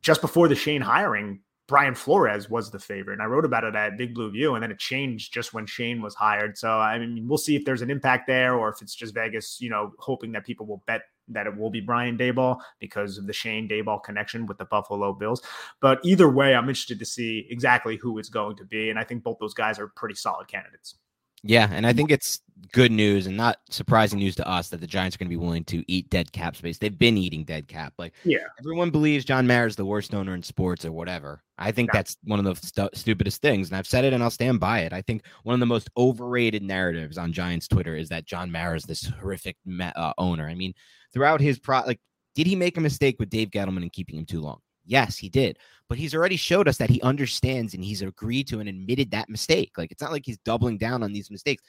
[0.00, 1.40] Just before the Schoen hiring,
[1.72, 3.14] Brian Flores was the favorite.
[3.14, 5.64] And I wrote about it at Big Blue View, and then it changed just when
[5.64, 6.58] Schoen was hired.
[6.58, 9.60] So I mean, we'll see if there's an impact there, or if it's just Vegas,
[9.60, 13.26] you know, hoping that people will bet that it will be Brian Daboll because of
[13.26, 15.42] the Schoen Daboll connection with the Buffalo Bills.
[15.80, 18.90] But either way, I'm interested to see exactly who it's going to be.
[18.90, 20.96] And I think both those guys are pretty solid candidates.
[21.44, 22.40] Yeah, and I think it's
[22.72, 25.36] good news and not surprising news to us that the Giants are going to be
[25.36, 26.78] willing to eat dead cap space.
[26.78, 27.92] They've been eating dead cap.
[27.98, 31.42] Like, yeah, everyone believes John Mara is the worst owner in sports or whatever.
[31.58, 34.30] I think that's one of the stu- stupidest things, and I've said it and I'll
[34.30, 34.92] stand by it.
[34.92, 38.76] I think one of the most overrated narratives on Giants Twitter is that John Mara
[38.76, 40.48] is this horrific uh, owner.
[40.48, 40.74] I mean,
[41.12, 42.00] throughout his pro, like,
[42.34, 44.60] did he make a mistake with Dave Gettleman and keeping him too long?
[44.84, 45.58] Yes, he did.
[45.88, 49.28] But he's already showed us that he understands and he's agreed to and admitted that
[49.28, 49.72] mistake.
[49.76, 51.62] Like it's not like he's doubling down on these mistakes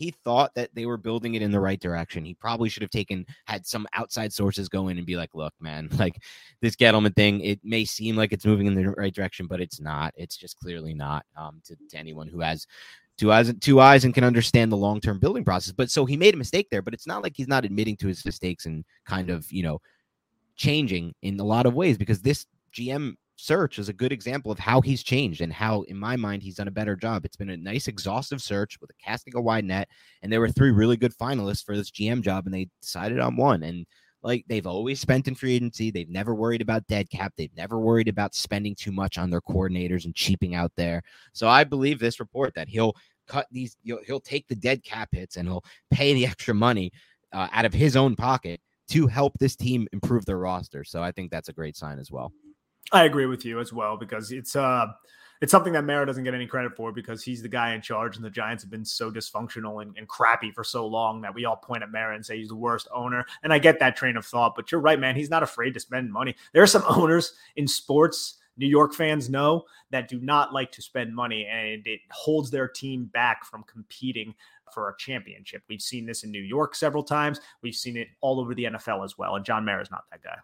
[0.00, 2.24] he thought that they were building it in the right direction.
[2.24, 5.52] He probably should have taken had some outside sources go in and be like, "Look,
[5.60, 6.16] man, like
[6.62, 9.78] this Gettleman thing, it may seem like it's moving in the right direction, but it's
[9.78, 10.14] not.
[10.16, 12.66] It's just clearly not." Um, to, to anyone who has
[13.18, 15.74] two eyes two eyes and can understand the long-term building process.
[15.74, 18.08] But so he made a mistake there, but it's not like he's not admitting to
[18.08, 19.82] his mistakes and kind of, you know,
[20.56, 24.58] changing in a lot of ways because this GM search is a good example of
[24.58, 27.24] how he's changed and how, in my mind, he's done a better job.
[27.24, 29.88] It's been a nice, exhaustive search with a casting a wide net,
[30.22, 33.36] and there were three really good finalists for this GM job, and they decided on
[33.36, 33.62] one.
[33.62, 33.86] And
[34.22, 37.80] like they've always spent in free agency, they've never worried about dead cap, they've never
[37.80, 41.02] worried about spending too much on their coordinators and cheaping out there.
[41.32, 42.94] So I believe this report that he'll
[43.26, 46.92] cut these, he'll, he'll take the dead cap hits and he'll pay the extra money
[47.32, 50.84] uh, out of his own pocket to help this team improve their roster.
[50.84, 52.32] So I think that's a great sign as well.
[52.92, 54.86] I agree with you as well because it's uh
[55.40, 58.16] it's something that Mara doesn't get any credit for because he's the guy in charge,
[58.16, 61.46] and the Giants have been so dysfunctional and, and, crappy for so long that we
[61.46, 63.24] all point at Mara and say he's the worst owner.
[63.42, 65.16] And I get that train of thought, but you're right, man.
[65.16, 66.36] He's not afraid to spend money.
[66.52, 70.82] There are some owners in sports, New York fans know, that do not like to
[70.82, 74.34] spend money, and it holds their team back from competing
[74.74, 75.62] for a championship.
[75.70, 77.40] We've seen this in New York several times.
[77.62, 80.22] We've seen it all over the NFL as well, and John Mara is not that
[80.22, 80.36] guy.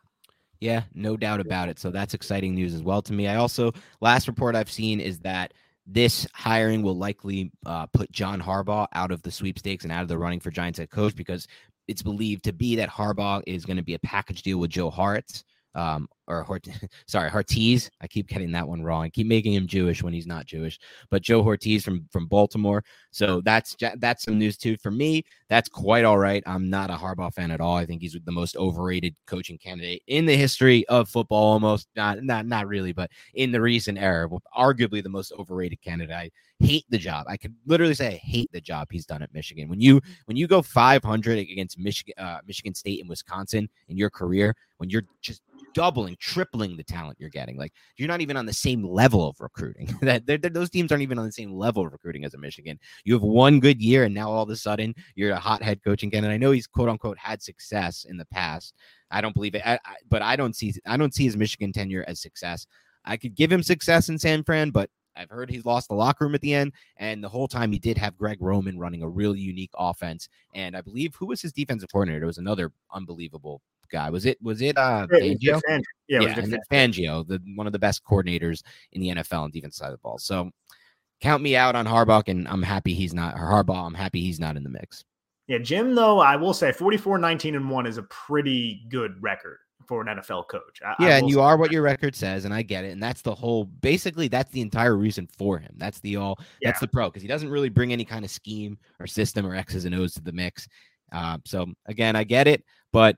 [0.61, 1.79] Yeah, no doubt about it.
[1.79, 3.29] So that's exciting news as well to me.
[3.29, 5.53] I also, last report I've seen is that
[5.87, 10.09] this hiring will likely uh, put John Harbaugh out of the sweepstakes and out of
[10.09, 11.47] the running for Giants head coach because
[11.87, 14.91] it's believed to be that Harbaugh is going to be a package deal with Joe
[14.91, 15.45] Hartz
[15.77, 16.67] um, or Hort-
[17.07, 17.91] sorry, Hortiz.
[18.01, 19.05] I keep getting that one wrong.
[19.05, 20.79] I keep making him Jewish when he's not Jewish.
[21.11, 22.83] But Joe Hortiz from from Baltimore.
[23.11, 25.23] So that's that's some news too for me.
[25.49, 26.43] That's quite all right.
[26.47, 27.77] I'm not a Harbaugh fan at all.
[27.77, 31.53] I think he's the most overrated coaching candidate in the history of football.
[31.53, 36.17] Almost not not not really, but in the recent era, arguably the most overrated candidate.
[36.17, 37.27] I hate the job.
[37.29, 39.69] I could literally say I hate the job he's done at Michigan.
[39.69, 44.11] When you when you go 500 against Michigan uh, Michigan State and Wisconsin in your
[44.11, 45.43] career, when you're just
[45.77, 47.59] doubling, tripling the talent you're getting.
[47.59, 49.95] Like you're not even on the same level of recruiting.
[50.01, 52.39] that they're, they're, those teams aren't even on the same level of recruiting as a
[52.39, 52.79] Michigan.
[53.05, 55.85] You have one good year, and now all of a sudden you're a hot head
[55.85, 58.73] coaching And I know he's quote unquote had success in the past.
[59.11, 61.73] I don't believe it, I, I, but I don't see I don't see his Michigan
[61.73, 62.67] tenure as success.
[63.05, 66.25] I could give him success in San Fran, but I've heard he's lost the locker
[66.25, 69.09] room at the end, and the whole time he did have Greg Roman running a
[69.09, 70.29] really unique offense.
[70.55, 72.25] And I believe who was his defensive coordinator?
[72.25, 74.11] It was another unbelievable guy.
[74.11, 75.61] Was it was it uh Fangio?
[75.69, 75.83] Fangio.
[76.09, 78.63] Yeah, Fangio, the one of the best coordinators
[78.93, 80.19] in the NFL on defense side of the ball.
[80.19, 80.51] So
[81.21, 83.87] count me out on Harbaugh, and I'm happy he's not or Harbaugh.
[83.87, 85.05] I'm happy he's not in the mix.
[85.49, 89.59] Yeah, Jim, though, I will say 44, 19, and 1 is a pretty good record
[89.87, 90.81] for an NFL coach.
[90.85, 92.91] I, yeah, I and you are what your record says, and I get it.
[92.91, 95.73] And that's the whole basically that's the entire reason for him.
[95.77, 96.71] That's the all yeah.
[96.71, 99.55] that's the pro because he doesn't really bring any kind of scheme or system or
[99.55, 100.67] X's and O's to the mix.
[101.17, 102.63] Uh, so again, I get it,
[102.93, 103.17] but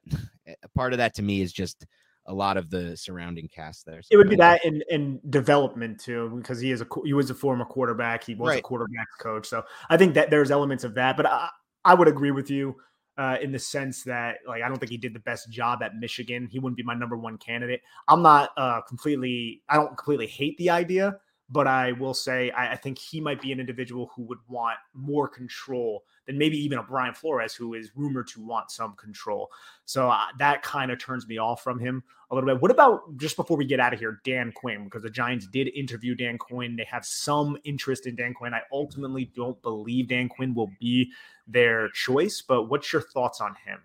[0.74, 1.84] part of that to me is just
[2.26, 4.02] a lot of the surrounding cast there.
[4.02, 7.30] So it would be that in, in development too, because he is a he was
[7.30, 8.22] a former quarterback.
[8.22, 8.58] He was right.
[8.60, 11.16] a quarterback coach, so I think that there's elements of that.
[11.16, 11.48] But I,
[11.84, 12.76] I would agree with you
[13.16, 15.96] uh, in the sense that like I don't think he did the best job at
[15.96, 16.46] Michigan.
[16.48, 17.80] He wouldn't be my number one candidate.
[18.06, 19.62] I'm not uh, completely.
[19.68, 21.16] I don't completely hate the idea,
[21.50, 24.78] but I will say I, I think he might be an individual who would want
[24.92, 29.50] more control than maybe even a Brian Flores, who is rumored to want some control.
[29.84, 32.60] So uh, that kind of turns me off from him a little bit.
[32.60, 34.84] What about just before we get out of here, Dan Quinn?
[34.84, 36.76] Because the Giants did interview Dan Quinn.
[36.76, 38.52] They have some interest in Dan Quinn.
[38.52, 41.10] I ultimately don't believe Dan Quinn will be
[41.46, 43.80] their choice, but what's your thoughts on him?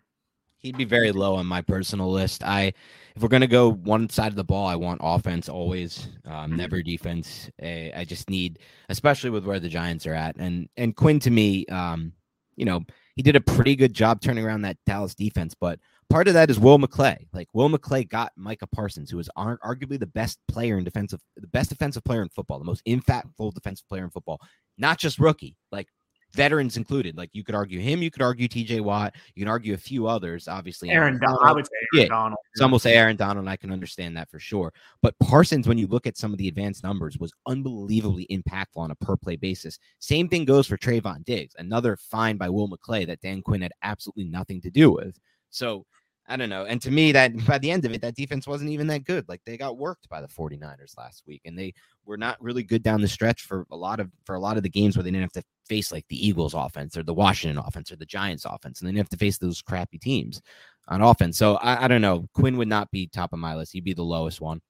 [0.63, 2.43] He'd be very low on my personal list.
[2.43, 2.73] I,
[3.15, 6.55] if we're gonna go one side of the ball, I want offense always, um, mm-hmm.
[6.55, 7.49] never defense.
[7.61, 11.29] I, I, just need, especially with where the Giants are at, and and Quinn to
[11.29, 12.13] me, um,
[12.55, 12.81] you know,
[13.15, 16.49] he did a pretty good job turning around that Dallas defense, but part of that
[16.49, 17.27] is Will McClay.
[17.33, 21.47] Like Will McClay got Micah Parsons, who is arguably the best player in defensive, the
[21.47, 24.39] best defensive player in football, the most impactful defensive player in football,
[24.77, 25.87] not just rookie, like
[26.33, 27.17] veterans included.
[27.17, 30.07] Like you could argue him, you could argue TJ Watt, you can argue a few
[30.07, 30.89] others, obviously.
[30.89, 32.39] Aaron, Donald, I would say Aaron yeah, Donald.
[32.55, 34.73] Some will say Aaron Donald, and I can understand that for sure.
[35.01, 38.91] But Parsons, when you look at some of the advanced numbers, was unbelievably impactful on
[38.91, 39.79] a per play basis.
[39.99, 43.73] Same thing goes for Trevon Diggs, another find by Will McClay that Dan Quinn had
[43.83, 45.19] absolutely nothing to do with.
[45.49, 45.85] So
[46.27, 46.65] I don't know.
[46.65, 49.27] And to me, that by the end of it, that defense wasn't even that good.
[49.27, 51.73] Like they got worked by the 49ers last week, and they
[52.05, 54.63] were not really good down the stretch for a lot of for a lot of
[54.63, 57.61] the games where they didn't have to face like the Eagles offense or the Washington
[57.65, 60.41] offense or the Giants offense, and they didn't have to face those crappy teams
[60.87, 61.37] on offense.
[61.37, 62.27] So I, I don't know.
[62.33, 63.73] Quinn would not be top of my list.
[63.73, 64.61] He'd be the lowest one.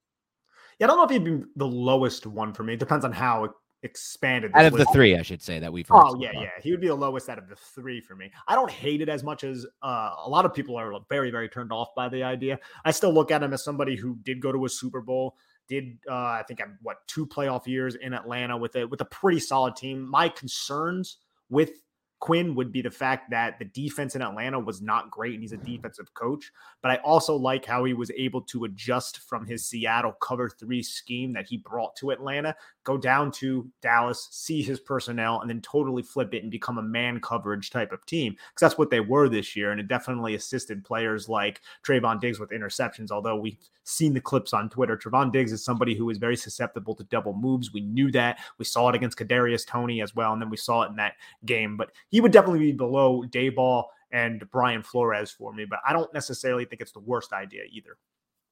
[0.80, 2.74] Yeah, I don't know if he'd be the lowest one for me.
[2.74, 4.52] It depends on how expanded.
[4.54, 5.88] Out of the three, I should say that we've.
[5.88, 8.32] Heard oh yeah, yeah, he would be the lowest out of the three for me.
[8.48, 11.50] I don't hate it as much as uh, a lot of people are very, very
[11.50, 12.60] turned off by the idea.
[12.86, 15.36] I still look at him as somebody who did go to a Super Bowl,
[15.68, 19.06] did uh, I think I'm what two playoff years in Atlanta with a with a
[19.06, 20.10] pretty solid team.
[20.10, 21.18] My concerns
[21.50, 21.72] with
[22.24, 25.52] Quinn would be the fact that the defense in Atlanta was not great and he's
[25.52, 26.54] a defensive coach.
[26.82, 30.82] But I also like how he was able to adjust from his Seattle cover three
[30.82, 32.56] scheme that he brought to Atlanta,
[32.86, 36.82] go down to Dallas, see his personnel, and then totally flip it and become a
[36.82, 38.32] man coverage type of team.
[38.32, 39.72] Because that's what they were this year.
[39.72, 43.12] And it definitely assisted players like Trevon Diggs with interceptions.
[43.12, 46.96] Although we've seen the clips on Twitter, Trevon Diggs is somebody who is very susceptible
[46.96, 47.74] to double moves.
[47.74, 48.40] We knew that.
[48.58, 50.32] We saw it against Kadarius Toney as well.
[50.32, 51.16] And then we saw it in that
[51.46, 51.76] game.
[51.76, 56.14] But he would definitely be below Daboll and Brian Flores for me, but I don't
[56.14, 57.98] necessarily think it's the worst idea either.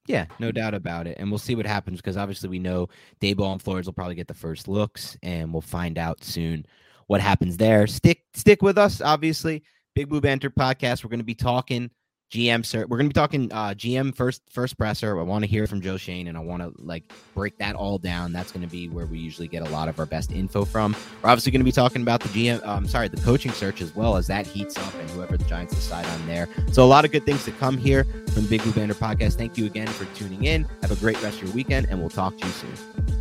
[0.07, 1.17] Yeah, no doubt about it.
[1.19, 2.89] And we'll see what happens because obviously we know
[3.21, 6.65] Daboll and Flores will probably get the first looks, and we'll find out soon
[7.05, 7.85] what happens there.
[7.85, 9.61] Stick stick with us, obviously.
[9.93, 11.03] Big Blue Banter podcast.
[11.03, 11.91] We're going to be talking
[12.31, 12.85] GM sir.
[12.87, 15.19] We're going to be talking uh, GM first first presser.
[15.19, 17.03] I want to hear from Joe Schoen, and I want to like
[17.35, 18.31] break that all down.
[18.31, 20.95] That's going to be where we usually get a lot of our best info from.
[21.21, 23.93] We're obviously going to be talking about the GM um sorry, the coaching search as
[23.93, 26.47] well as that heats up and whoever the Giants decide on there.
[26.71, 29.33] So a lot of good things to come here from Big Blue Banter podcast.
[29.33, 30.65] Thank you again for tuning in.
[30.81, 33.20] Have a great rest of your weekend and we'll talk to you soon.